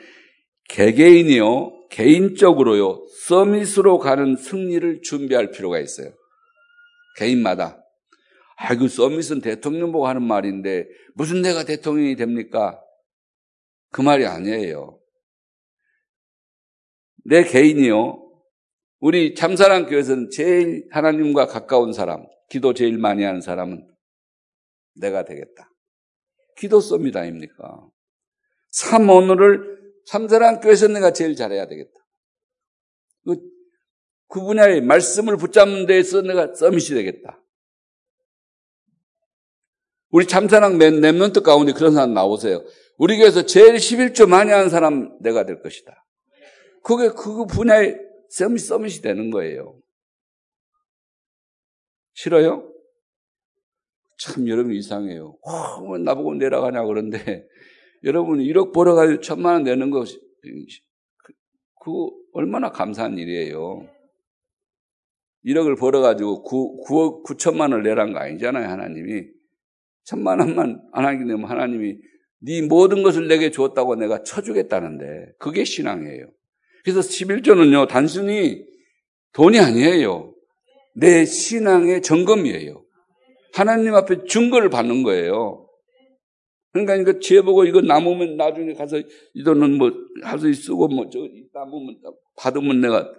[0.69, 6.11] 개개인이요, 개인적으로요, 서밋으로 가는 승리를 준비할 필요가 있어요.
[7.17, 7.82] 개인마다.
[8.55, 12.79] 아, 그 서밋은 대통령 보고 하는 말인데, 무슨 내가 대통령이 됩니까?
[13.91, 14.99] 그 말이 아니에요.
[17.25, 18.19] 내 개인이요.
[18.99, 23.87] 우리 참사랑 교회에서는 제일 하나님과 가까운 사람, 기도 제일 많이 하는 사람은
[24.95, 25.69] 내가 되겠다.
[26.57, 27.89] 기도 썹니다, 아닙니까?
[28.71, 31.91] 3 오늘을 참사랑 교회에서 내가 제일 잘해야 되겠다.
[33.25, 33.37] 그,
[34.27, 37.42] 그 분야의 말씀을 붙잡는 데에서 내가 서밋이 되겠다.
[40.14, 42.64] 우리 참사랑 몇, 몇 멘트 가운데 그런 사람 나오세요.
[42.99, 46.05] 우리 교회에서 제일 11조 많이 하는 사람 내가 될 것이다.
[46.84, 47.97] 그게 그 분야의
[48.30, 49.76] 서밋, 서밋이 되는 거예요.
[52.14, 52.72] 싫어요?
[54.20, 55.36] 참 여러분 이상해요.
[55.41, 57.47] 와, 뭐 나보고 내려가냐 그런데
[58.03, 61.34] 여러분이 1억 벌어가지고 천만 원 내는 거, 그,
[61.84, 61.91] 그
[62.34, 63.89] 얼마나 감사한 일이에요.
[65.43, 69.42] 1억을 벌어가지고 9, 9억 9천만 원을 내란 거 아니잖아요, 하나님이.
[70.03, 71.97] 천만 원만 안 하게 되면 하나님이
[72.39, 76.27] 네 모든 것을 내게 주었다고 내가 쳐주겠다는데 그게 신앙이에요.
[76.83, 78.65] 그래서 11조는요 단순히
[79.33, 80.33] 돈이 아니에요.
[80.95, 82.83] 내 신앙의 점검이에요.
[83.53, 85.67] 하나님 앞에 증거를 받는 거예요.
[86.71, 88.97] 그러니까 이거 지혜 보고 이거 남으면 나중에 가서
[89.33, 89.91] 이 돈은 뭐
[90.23, 91.19] 하서 쓰고 뭐저
[91.53, 91.99] 남으면
[92.35, 93.11] 받으면 내가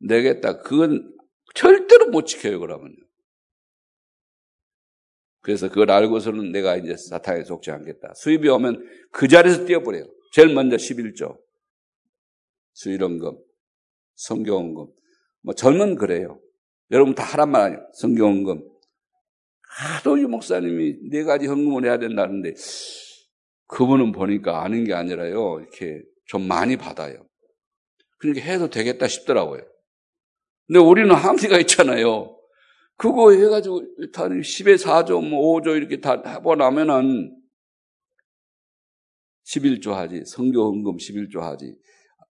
[0.00, 0.60] 내겠다.
[0.60, 1.12] 그건
[1.54, 2.96] 절대로 못 지켜요 그러면요.
[5.40, 8.12] 그래서 그걸 알고서는 내가 이제 사탄에 속지 않겠다.
[8.14, 10.04] 수입이 오면 그 자리에서 뛰어버려요.
[10.32, 11.38] 제일 먼저 11조.
[12.74, 13.38] 수일원금,
[14.16, 14.86] 성경원금.
[15.42, 16.40] 뭐 젊은 그래요.
[16.90, 17.86] 여러분 다 하란 말 아니에요.
[17.94, 18.68] 성경원금.
[19.62, 22.54] 하도 이 목사님이 네 가지 헌금을 해야 된다는데
[23.68, 25.60] 그분은 보니까 아는 게 아니라요.
[25.60, 27.26] 이렇게 좀 많이 받아요.
[28.18, 29.62] 그러니까 해도 되겠다 싶더라고요.
[30.66, 32.36] 근데 우리는 한계가 있잖아요.
[33.00, 33.80] 그거 해가지고
[34.12, 37.34] 다 10에 4조, 뭐 5조 이렇게 다 해보 나면은
[39.46, 40.22] 11조 하지.
[40.26, 41.78] 성교 헌금 11조 하지.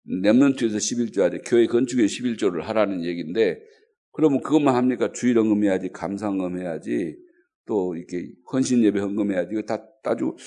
[0.09, 1.39] 랩런트에서 11조 하지.
[1.45, 3.61] 교회 건축에 11조를 하라는 얘기인데
[4.13, 5.13] 그러면 그것만 합니까?
[5.13, 5.91] 주일 헌금 해야지.
[5.91, 7.15] 감상 헌금 해야지.
[7.67, 9.51] 또 이렇게 헌신 예배 헌금 해야지.
[9.53, 10.39] 이거 다 따지고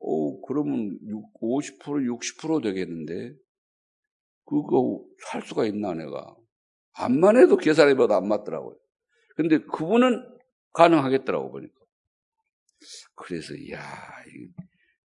[0.00, 0.98] 오, 그러면
[1.40, 3.36] 50% 60% 되겠는데
[4.44, 6.34] 그거 할 수가 있나 내가.
[6.94, 8.76] 암만 해도 계산해봐도 안 맞더라고요.
[9.36, 10.26] 근데 그분은
[10.72, 11.74] 가능하겠더라고 보니까.
[13.14, 13.80] 그래서 이야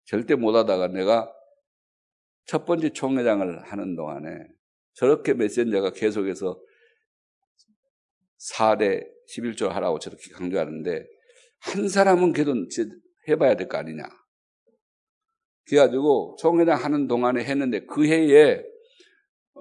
[0.05, 1.33] 절대 못하다가 내가
[2.45, 4.47] 첫 번째 총회장을 하는 동안에
[4.93, 6.61] 저렇게 메신저가 계속해서
[8.53, 9.05] 4대
[9.35, 11.05] 11조 하라고 저렇게 강조하는데
[11.59, 12.53] 한 사람은 그래도
[13.27, 14.03] 해봐야 될 거 아니냐.
[15.65, 18.63] 그래가지고 총회장 하는 동안에 했는데 그 해에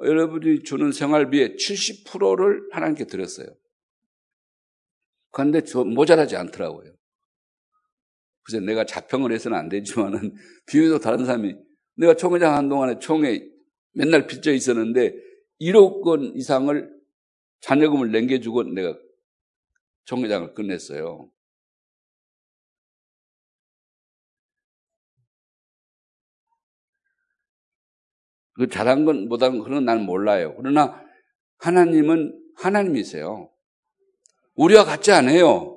[0.05, 3.49] 여러분이 주는 생활비의 70%를 하나님께 드렸어요.
[5.37, 6.95] 그런데 저 모자라지 않더라고요.
[8.43, 10.35] 그래서 내가 자평을 해서는 안 되지만은
[10.67, 11.55] 비교도 다른 사람이
[11.97, 13.47] 내가 총회장 한동안에 총회
[13.93, 15.13] 맨날 빚져 있었는데
[15.61, 16.91] 1억 원 이상을
[17.61, 18.99] 자녀금을 남겨주고 내가
[20.07, 21.31] 총회장을 끝냈어요.
[28.55, 30.55] 그 잘한 건 못한 건 나는 몰라요.
[30.57, 30.99] 그러나
[31.59, 33.53] 하나님은 하나님이세요.
[34.57, 35.73] 우리와 같지 않아요.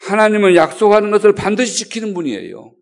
[0.00, 2.74] 하나님은 약속하는 것을 반드시 지키는 분이에요.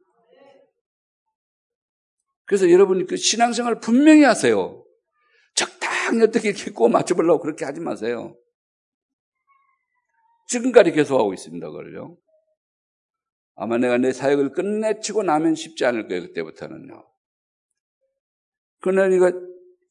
[2.47, 4.85] 그래서 여러분이 그 신앙생활 분명히 하세요.
[5.55, 8.37] 적당히 어떻게 꼬 맞춰보려고 그렇게 하지 마세요.
[10.49, 12.19] 지금까지 계속하고 있습니다, 그걸요.
[13.55, 17.09] 아마 내가 내 사역을 끝내치고 나면 쉽지 않을 거예요, 그때부터는요.
[18.81, 19.33] 그러나 네가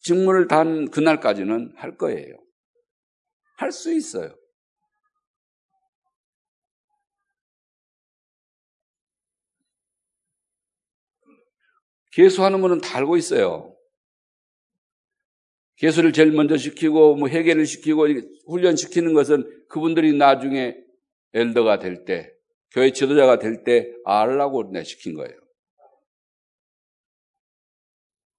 [0.02, 2.36] 직무를 단 그날까지는 할 거예요.
[3.56, 4.36] 할 수 있어요.
[12.14, 13.76] 개수하는 분은 다 알고 있어요.
[15.78, 18.08] 개수를 제일 먼저 시키고 뭐 회개를 시키고
[18.48, 20.76] 훈련시키는 것은 그분들이 나중에
[21.34, 22.32] 엘더가 될 때,
[22.72, 25.36] 교회 지도자가 될 때 알라고 내 시킨 거예요.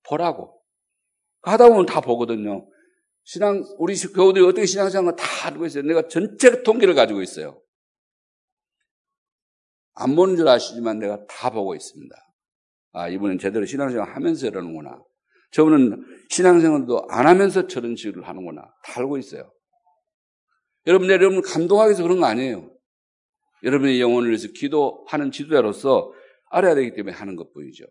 [0.04, 0.62] 보라고.
[1.42, 2.68] 하다 보면 다 보거든요.
[3.24, 5.82] 신앙, 우리 교우들이 어떻게 신앙생활 다 알고 있어요.
[5.82, 7.60] 내가 전체 통계를 가지고 있어요.
[9.94, 12.14] 안 보는 줄 아시지만 내가 다 보고 있습니다.
[12.94, 15.02] 아, 이분은 제대로 신앙생활 하면서 이러는구나.
[15.50, 18.62] 저분은 신앙생활도 안 하면서 저런 식으로 하는구나.
[18.84, 19.52] 다 알고 있어요.
[20.86, 22.70] 여러분, 여러분 감동하기 위해서 그런 거 아니에요.
[23.64, 26.12] 여러분의 영혼을 위해서 기도하는 지도자로서
[26.50, 27.84] 알아야 되기 때문에 하는 것 뿐이죠.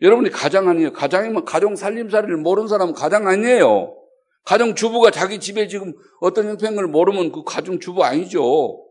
[0.00, 0.92] 여러분이 가장 아니에요.
[0.92, 3.96] 가장이면 가정 살림살이를 모르는 사람은 가장 아니에요.
[4.44, 8.84] 가정 주부가 자기 집에 지금 어떤 형편을 모르면 그 가정 주부 아니죠.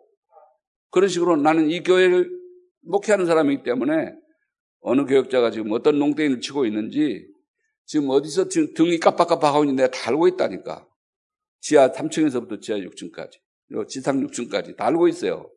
[0.92, 2.45] 그런 식으로 나는 이 교회를
[2.86, 4.14] 목회하는 사람이기 때문에
[4.82, 7.28] 어느 교역자가 지금 어떤 농땡이를 치고 있는지
[7.86, 10.88] 지금 어디서 지금 등이 깜빡깜빡하고 있는지 내가 다 알고 있다니까.
[11.62, 13.32] 지하 3층에서부터 지하 6층까지.
[13.88, 15.52] 지상 6층까지 다 알고 있어요.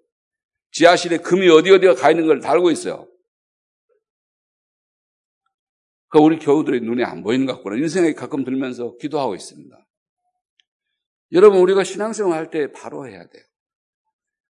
[0.72, 3.08] 지하실에 금이 어디 어디가 가 있는 걸 다 알고 있어요.
[6.10, 7.86] 그 우리 교우들의 눈에 안 보이는 것 같구나.
[7.86, 9.86] 생각이 가끔 들면서 기도하고 있습니다.
[11.32, 13.44] 여러분, 우리가 신앙생활 할 때 바로 해야 돼요.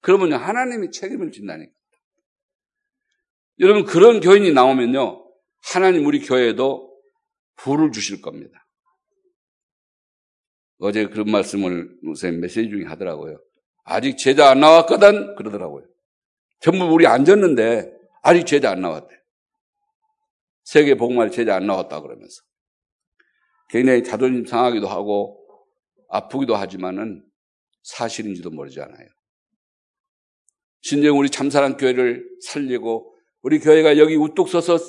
[0.02, 1.72] 그러면 하나님이 책임을 진다니까.
[3.60, 5.26] 여러분, 그런 교인이 나오면요.
[5.74, 6.94] 하나님 우리 교회에도
[7.56, 8.66] 부를 주실 겁니다.
[10.80, 13.40] 어제 그런 말씀을 선생님 메시지 중에 하더라고요.
[13.84, 15.36] 아직 제자 안 나왔거든?
[15.36, 15.86] 그러더라고요.
[16.60, 17.92] 전부 우리 앉았는데
[18.22, 19.16] 아직 제자 안 나왔대.
[20.64, 22.42] 세계 복음화 제자 안 나왔다 그러면서.
[23.70, 25.46] 굉장히 자존심 상하기도 하고
[26.10, 27.24] 아프기도 하지만은
[27.84, 29.08] 사실인지도 모르잖아요.
[30.82, 33.15] 신정 우리 참사랑 교회를 살리고
[33.46, 34.80] 우리 교회가 여기 우뚝 서서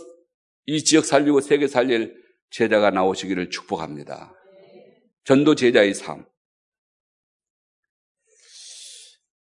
[0.65, 2.17] 이 지역 살리고 세계 살릴
[2.49, 4.33] 제자가 나오시기를 축복합니다.
[5.25, 6.25] 전도 제자의 삶.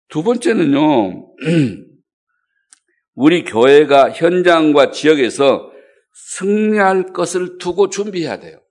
[0.09, 1.34] 두 번째는요,
[3.14, 5.72] 우리 교회가 현장과 지역에서
[6.12, 8.62] 승리할 것을 두고 준비해야 돼요.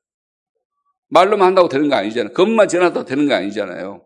[1.07, 2.34] 말로만 한다고 되는 거 아니잖아요.
[2.34, 4.05] 그것만 전한다고 되는 거 아니잖아요.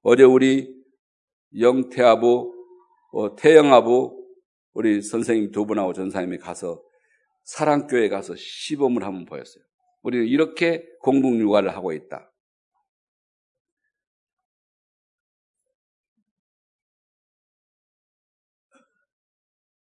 [0.00, 0.74] 어제 우리
[1.58, 2.54] 영태아부,
[3.12, 4.15] 어, 태영아부,
[4.76, 6.82] 우리 선생님 두 분하고 전사님이 가서
[7.44, 9.64] 사랑교회 가서 시범을 한번 보였어요.
[10.02, 12.30] 우리는 이렇게 공동 육아를 하고 있다.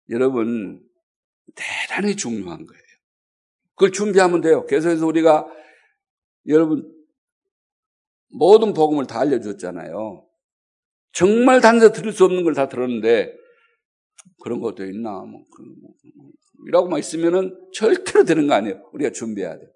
[0.09, 0.81] 여러분,
[1.55, 2.81] 대단히 중요한 거예요.
[3.71, 4.65] 그걸 준비하면 돼요.
[4.65, 5.45] 계속해서 우리가
[6.47, 6.89] 여러분
[8.29, 10.25] 모든 복음을 다 알려줬잖아요.
[11.11, 13.35] 정말 단서 들을 수 없는 걸 다 들었는데
[14.41, 15.41] 그런 것도 있나 뭐,
[15.81, 16.31] 뭐, 뭐
[16.67, 18.89] 이라고만 있으면은 절대로 되는 거 아니에요.
[18.93, 19.69] 우리가 준비해야 돼요.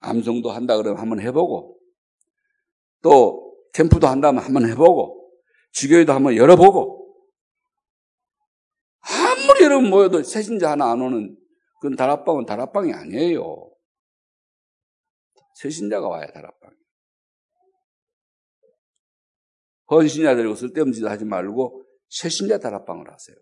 [0.00, 1.78] 암송도 한다 그러면 한번 해보고
[3.02, 5.30] 또 캠프도 한다면 한번 해보고
[5.72, 7.04] 지교회도 한번 열어보고
[9.00, 11.36] 아무리 여러분 모여도 새신자 하나 안 오는
[11.80, 13.70] 그건 다락방은 다락방이 아니에요.
[15.56, 16.70] 새신자가 와야 다락방.
[19.90, 21.83] 헌신자 들고 쓸데없는 짓 하지 말고
[22.14, 23.36] 새신자 다락방을 하세요.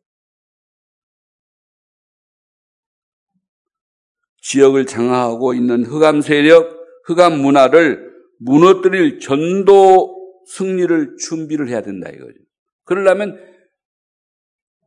[4.39, 12.39] 지역을 장악하고 있는 흑암 세력, 흑암 문화를 무너뜨릴 전도 승리를 준비를 해야 된다 이거죠.
[12.85, 13.37] 그러려면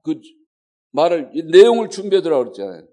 [0.04, 0.20] 그
[0.92, 2.88] 말을 내용을 준비해 두라고 그랬잖아요.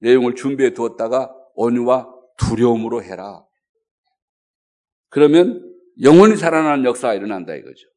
[0.00, 3.46] 내용을 준비해 두었다가 온유와 두려움으로 해라.
[5.08, 5.72] 그러면
[6.02, 7.93] 영원히 살아나는 역사가 일어난다 이거죠.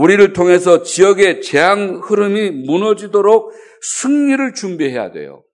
[0.00, 5.44] 우리를 통해서 지역의 재앙 흐름이 무너지도록 승리를 준비해야 돼요.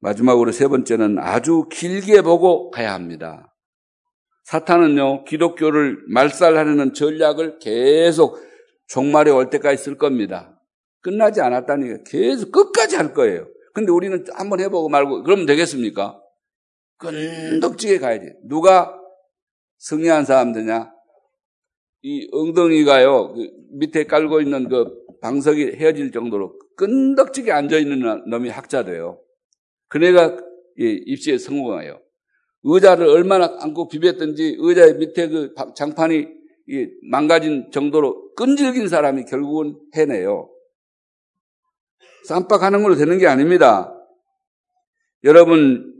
[0.00, 3.54] 마지막으로 세 번째는 아주 길게 보고 가야 합니다.
[4.46, 8.36] 사탄은요, 기독교를 말살하려는 전략을 계속
[8.88, 10.60] 종말에 올 때까지 쓸 겁니다.
[11.02, 13.46] 끝나지 않았다니까 계속 끝까지 할 거예요.
[13.74, 16.20] 근데 우리는 한번 해보고 말고 그러면 되겠습니까?
[16.98, 18.26] 끈덕지게 가야지.
[18.48, 18.99] 누가
[19.80, 20.92] 승리한 사람들냐?
[22.02, 24.86] 이 엉덩이가요, 그 밑에 깔고 있는 그
[25.20, 29.20] 방석이 헤어질 정도로 끈덕지게 앉아있는 놈이 학자돼요.
[29.88, 30.38] 그네가
[30.76, 32.00] 입시에 성공해요.
[32.62, 36.26] 의자를 얼마나 안고 비볐든지 의자의 밑에 그 장판이
[37.10, 40.50] 망가진 정도로 끈질긴 사람이 결국은 해내요.
[42.24, 43.94] 쌈박하는 걸로 되는 게 아닙니다.
[45.24, 45.94] 여러분,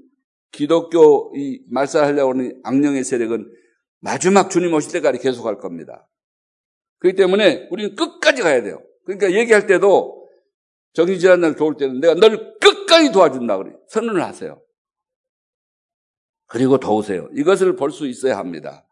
[0.52, 3.59] 기독교 이 말살하려고 하는 악령의 세력은
[4.00, 6.08] 마지막 주님 오실 때까지 계속 할 겁니다.
[6.98, 8.82] 그렇기 때문에 우리는 끝까지 가야 돼요.
[9.04, 10.28] 그러니까 얘기할 때도
[10.92, 14.62] 정신질환 좋을 때는 내가 널 끝까지 도와준다 그래 선언을 하세요.
[16.46, 17.28] 그리고 도우세요.
[17.34, 18.86] 이것을 볼 수 있어야 합니다.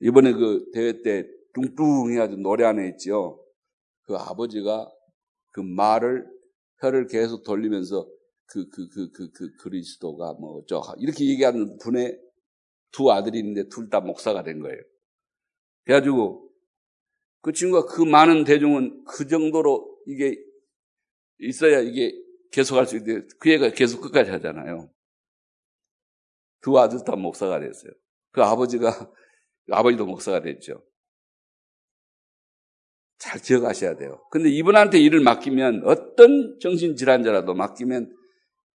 [0.00, 3.40] 이번에 그 대회 때 뚱뚱해가지고 노래 안에 했지요.
[4.02, 4.88] 그 아버지가
[5.52, 6.26] 그 말을
[6.80, 8.06] 혀를 계속 돌리면서
[8.46, 12.16] 그, 그, 그, 그, 그 그리스도가 뭐, 저, 이렇게 얘기하는 분의
[12.96, 14.80] 두 아들이 있는데 둘 다 목사가 된 거예요.
[15.84, 16.50] 그래가지고
[17.42, 20.34] 그 친구가 그 많은 대중은 그 정도로 이게
[21.38, 22.12] 있어야 이게
[22.52, 24.90] 계속할 수 있는데 그 애가 계속 끝까지 하잖아요.
[26.62, 27.92] 두 아들 다 목사가 됐어요.
[28.32, 29.12] 그 아버지가
[29.70, 30.82] 아버지도 목사가 됐죠.
[33.18, 34.26] 잘 기억하셔야 돼요.
[34.30, 38.16] 근데 이분한테 일을 맡기면 어떤 정신질환자라도 맡기면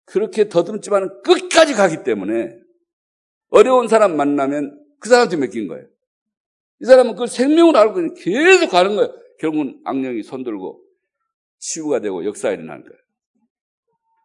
[0.07, 2.66] 그렇게 더듬지만 끝까지 가기 때문에
[3.51, 5.87] 어려운 사람 만나면 그 사람한테 맡긴 거예요.
[6.81, 9.15] 이 사람은 그걸 생명을 알고 계속 가는 거예요.
[9.39, 10.83] 결국은 악령이 손들고
[11.59, 12.99] 치유가 되고 역사가 일어나는 거예요.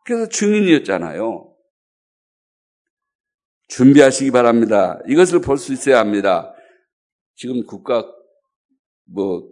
[0.05, 1.55] 그래서 증인이었잖아요.
[3.67, 4.99] 준비하시기 바랍니다.
[5.07, 6.53] 이것을 볼 수 있어야 합니다.
[7.36, 8.05] 지금 국가
[9.05, 9.47] 뭐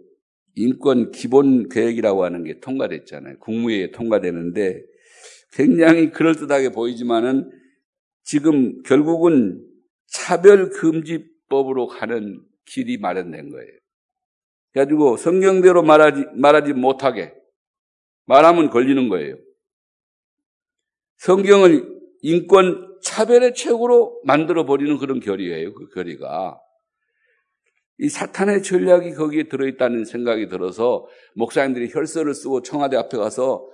[0.56, 3.38] 인권 기본 계획이라고 하는 게 통과됐잖아요.
[3.38, 4.82] 국무회의에 통과되는데
[5.52, 7.50] 굉장히 그럴듯하게 보이지만은
[8.22, 9.66] 지금 결국은
[10.06, 13.70] 차별금지법으로 가는 길이 마련된 거예요.
[14.72, 17.34] 그래가지고 성경대로 말하지, 말하지 못하게
[18.26, 19.36] 말하면 걸리는 거예요.
[21.18, 25.74] 성경을 인권 차별의 책으로 만들어 버리는 그런 결의예요.
[25.74, 26.60] 그 결의가.
[27.98, 33.68] 이 사탄의 전략이 거기에 들어있다는 생각이 들어서 목사님들이 혈서를 쓰고 청와대 앞에 가서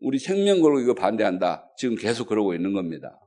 [0.00, 1.70] 우리 생명 걸고 이거 반대한다.
[1.78, 3.18] 지금 계속 그러고 있는 겁니다.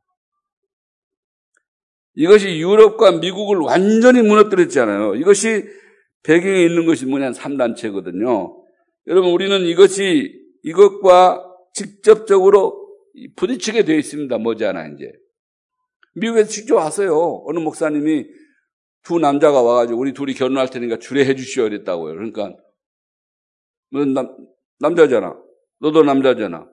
[2.18, 5.15] 이것이 유럽과 미국을 완전히 무너뜨렸잖아요.
[5.15, 5.65] 이것이
[6.24, 8.55] 배경에 있는 것이 뭐냐 3단체거든요.
[9.05, 11.43] 여러분 우리는 이것이 이것과
[11.74, 12.76] 직접적으로
[13.36, 14.36] 부딪히게 되어 있습니다.
[14.39, 15.11] 뭐지않아 이제.
[16.15, 17.43] 미국에서 직접 왔어요.
[17.45, 18.26] 어느 목사님이
[19.03, 22.15] 두 남자가 와가지고 우리 둘이 결혼할 테니까 주례해 주시오 이랬다고요.
[22.15, 22.55] 그러니까
[23.91, 24.36] 넌 남,
[24.80, 25.38] 남자잖아.
[25.80, 26.68] 너도 남자잖아.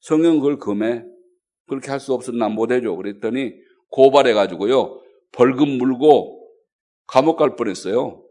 [0.00, 1.04] 성경 그걸 금해.
[1.68, 2.32] 그렇게 할 수 없어.
[2.32, 2.94] 난 못 해줘.
[2.94, 3.54] 그랬더니
[3.90, 5.02] 고발해가지고요.
[5.32, 6.48] 벌금 물고
[7.06, 8.24] 감옥 갈 뻔했어요.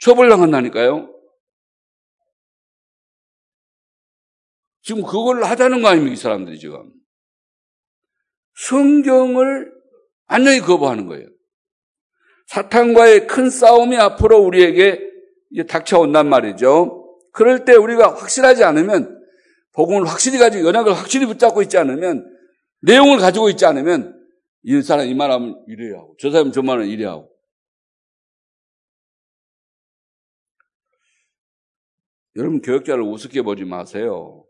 [0.00, 1.14] 처벌당한다니까요.
[4.82, 6.92] 지금 그걸 하자는 거 아닙니까, 이 사람들이 지금.
[8.68, 9.70] 성경을
[10.28, 11.28] 완전히 거부하는 거예요.
[12.46, 15.00] 사탄과의 큰 싸움이 앞으로 우리에게
[15.68, 17.18] 닥쳐온단 말이죠.
[17.32, 19.20] 그럴 때 우리가 확실하지 않으면,
[19.72, 22.29] 복음을 확실히 가지고, 연약을 확실히 붙잡고 있지 않으면,
[22.80, 24.16] 내용을 가지고 있지 않으면,
[24.62, 27.30] 이 사람 이 말하면 이래야 하고, 저 사람 저 말은 이래야 하고.
[32.36, 34.46] 여러분, 교역자를 우습게 보지 마세요.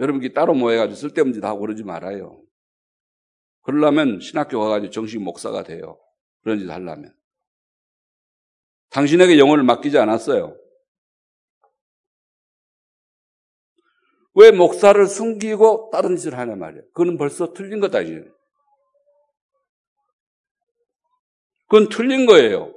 [0.00, 2.42] 여러분 이 따로 모여가지고 쓸데없는 짓 하고 그러지 말아요.
[3.62, 5.98] 그러려면 신학교 가가지고 정식 목사가 돼요.
[6.42, 7.14] 그런 짓 하려면.
[8.88, 10.56] 당신에게 영혼을 맡기지 않았어요.
[14.34, 16.84] 왜 목사를 숨기고 다른 짓을 하냐 말이에요.
[16.94, 18.24] 그건 벌써 틀린 거다, 이제.
[21.68, 22.74] 그건 틀린 거예요.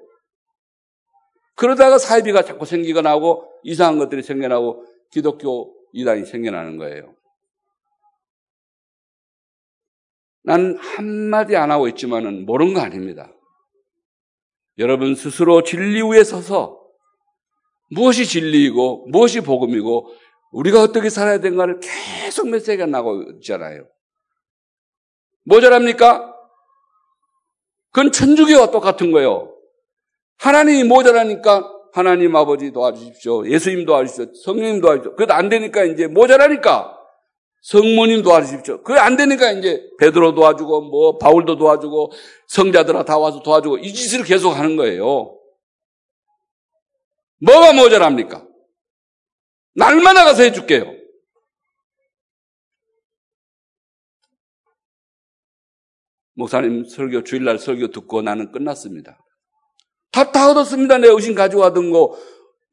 [1.55, 7.13] 그러다가 사이비가 자꾸 생기가 나고 이상한 것들이 생겨나고 기독교 이단이 생겨나는 거예요.
[10.43, 13.31] 난 한마디 안 하고 있지만은 모르는 거 아닙니다.
[14.77, 16.81] 여러분 스스로 진리 위에 서서
[17.91, 20.13] 무엇이 진리이고 무엇이 복음이고
[20.53, 23.87] 우리가 어떻게 살아야 되는가를 계속 메시지가 나고 있잖아요.
[25.45, 26.33] 모자랍니까?
[27.91, 29.53] 그건 천주교와 똑같은 거예요.
[30.37, 33.47] 하나님이 모자라니까 하나님 아버지 도와주십시오.
[33.49, 34.33] 예수님 도와주십시오.
[34.43, 35.11] 성령님 도와주십시오.
[35.15, 36.97] 그것도 안 되니까 이제 모자라니까
[37.61, 38.83] 성모님 도와주십시오.
[38.83, 42.11] 그게 안 되니까 이제 베드로 도와주고 뭐 바울도 도와주고
[42.47, 45.37] 성자들아 다 와서 도와주고 이 짓을 계속 하는 거예요.
[47.41, 48.47] 뭐가 모자랍니까?
[49.75, 51.03] 날마다 가서 해줄게요.
[56.35, 59.19] 목사님 설교 주일날 설교 듣고 나는 끝났습니다.
[60.11, 60.97] 답다 얻었습니다.
[60.99, 62.17] 내 의심 하던 거.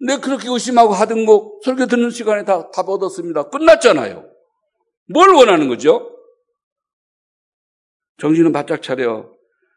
[0.06, 3.50] 내 그렇게 의심하고 하던 거 설교 듣는 시간에 다 답 얻었습니다.
[3.50, 4.30] 끝났잖아요.
[5.12, 6.16] 뭘 원하는 거죠?
[8.18, 9.30] 정신은 바짝 차려.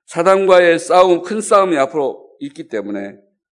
[0.06, 3.16] 사단과의 싸움, 큰 싸움이 앞으로 있기 때문에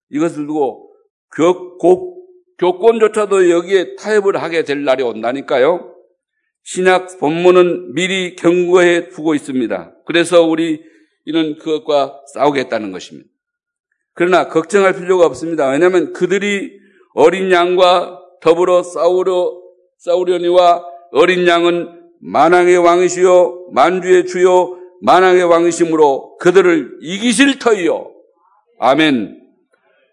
[0.09, 0.93] 이것을 두고
[1.36, 2.16] 교, 고,
[2.60, 5.93] 교권조차도 여기에 타협을 하게 될 날이 온다니까요.
[6.64, 9.93] 신약 본문은 미리 경고해 두고 있습니다.
[10.05, 10.82] 그래서 우리
[11.26, 13.30] 이는 그것과 싸우겠다는 것입니다.
[14.14, 15.70] 그러나 걱정할 필요가 없습니다.
[15.70, 16.72] 왜냐하면 그들이
[17.14, 19.51] 어린 양과 더불어 싸우려,
[19.97, 28.12] 싸우려니와 어린 양은 만왕의 왕이시요 만주의 주요 만왕의 왕이시므로 그들을 이기실 터이요.
[28.80, 29.41] 아멘.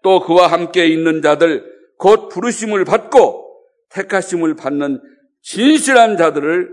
[0.03, 3.45] 또 그와 함께 있는 자들 곧 부르심을 받고
[3.89, 5.01] 택하심을 받는
[5.41, 6.69] 진실한 자들을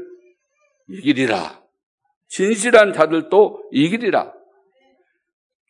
[0.89, 1.63] 이기리라.
[2.29, 4.33] 진실한 자들도 이기리라.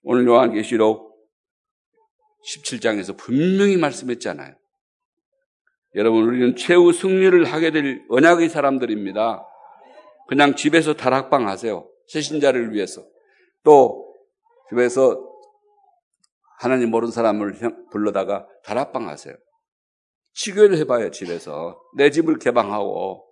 [0.05, 1.13] 오늘 요한계시록
[2.47, 4.55] 17장에서 분명히 말씀했잖아요.
[5.95, 9.47] 여러분, 우리는 최후 승리를 하게 될 언약의 사람들입니다.
[10.29, 11.89] 그냥 집에서 다락방 하세요.
[12.07, 13.05] 새신자를 위해서.
[13.63, 14.17] 또,
[14.71, 15.32] 집에서
[16.63, 17.55] 하나님 모르는 사람을
[17.91, 19.35] 불러다가 다락방 하세요.
[20.35, 21.81] 치교를 해봐요, 집에서.
[21.97, 23.25] 내 집을 개방하고.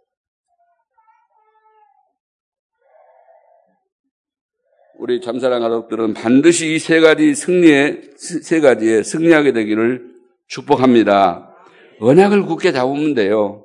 [4.98, 10.12] 우리 잠사랑 가족들은 반드시 이 세 가지 승리에 세 가지에 승리하게 되기를
[10.48, 11.54] 축복합니다.
[12.00, 13.64] 언약을 굳게 잡으면 돼요.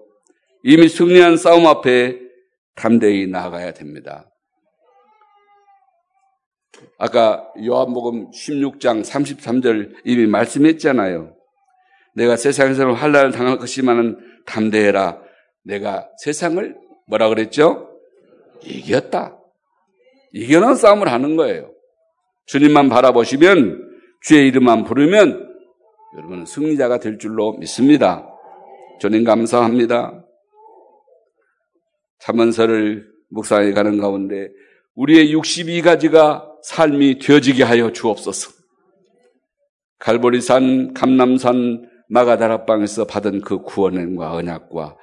[0.63, 2.19] 이미 승리한 싸움 앞에
[2.75, 4.29] 담대히 나아가야 됩니다.
[6.97, 11.35] 아까 요한복음 16장 33절 이미 말씀했잖아요.
[12.15, 15.21] 내가 세상에서 환란을 당할 것이만은 담대해라.
[15.63, 16.75] 내가 세상을
[17.07, 17.89] 뭐라 그랬죠?
[18.63, 19.37] 이겼다.
[20.33, 21.71] 이겨놓은 싸움을 하는 거예요.
[22.45, 23.85] 주님만 바라보시면
[24.21, 25.55] 주의 이름만 부르면
[26.17, 28.27] 여러분은 승리자가 될 줄로 믿습니다.
[28.99, 30.25] 주님 감사합니다.
[32.19, 34.49] 참원서를 묵상해 가는 가운데
[34.95, 38.51] 우리의 62가지가 삶이 되어지게 하여 주옵소서.
[39.99, 44.97] 갈보리산, 감남산, 마가다락방에서 받은 그 구원과 언약과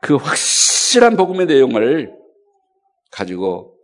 [0.00, 2.12] 그 확실한 복음의 내용을
[3.10, 3.76] 가지고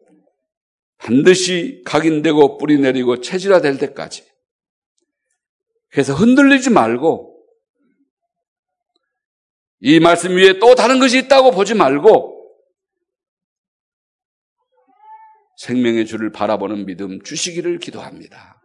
[0.98, 4.24] 반드시 각인되고 뿌리 내리고 체질화될 때까지.
[5.90, 7.36] 그래서 흔들리지 말고
[9.80, 12.33] 이 말씀 위에 또 다른 것이 있다고 보지 말고
[15.56, 18.60] 생명의 주를 바라보는 믿음 주시기를 기도합니다.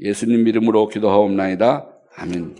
[0.00, 1.86] 예수님 이름으로 기도하옵나이다.
[2.16, 2.56] 아멘.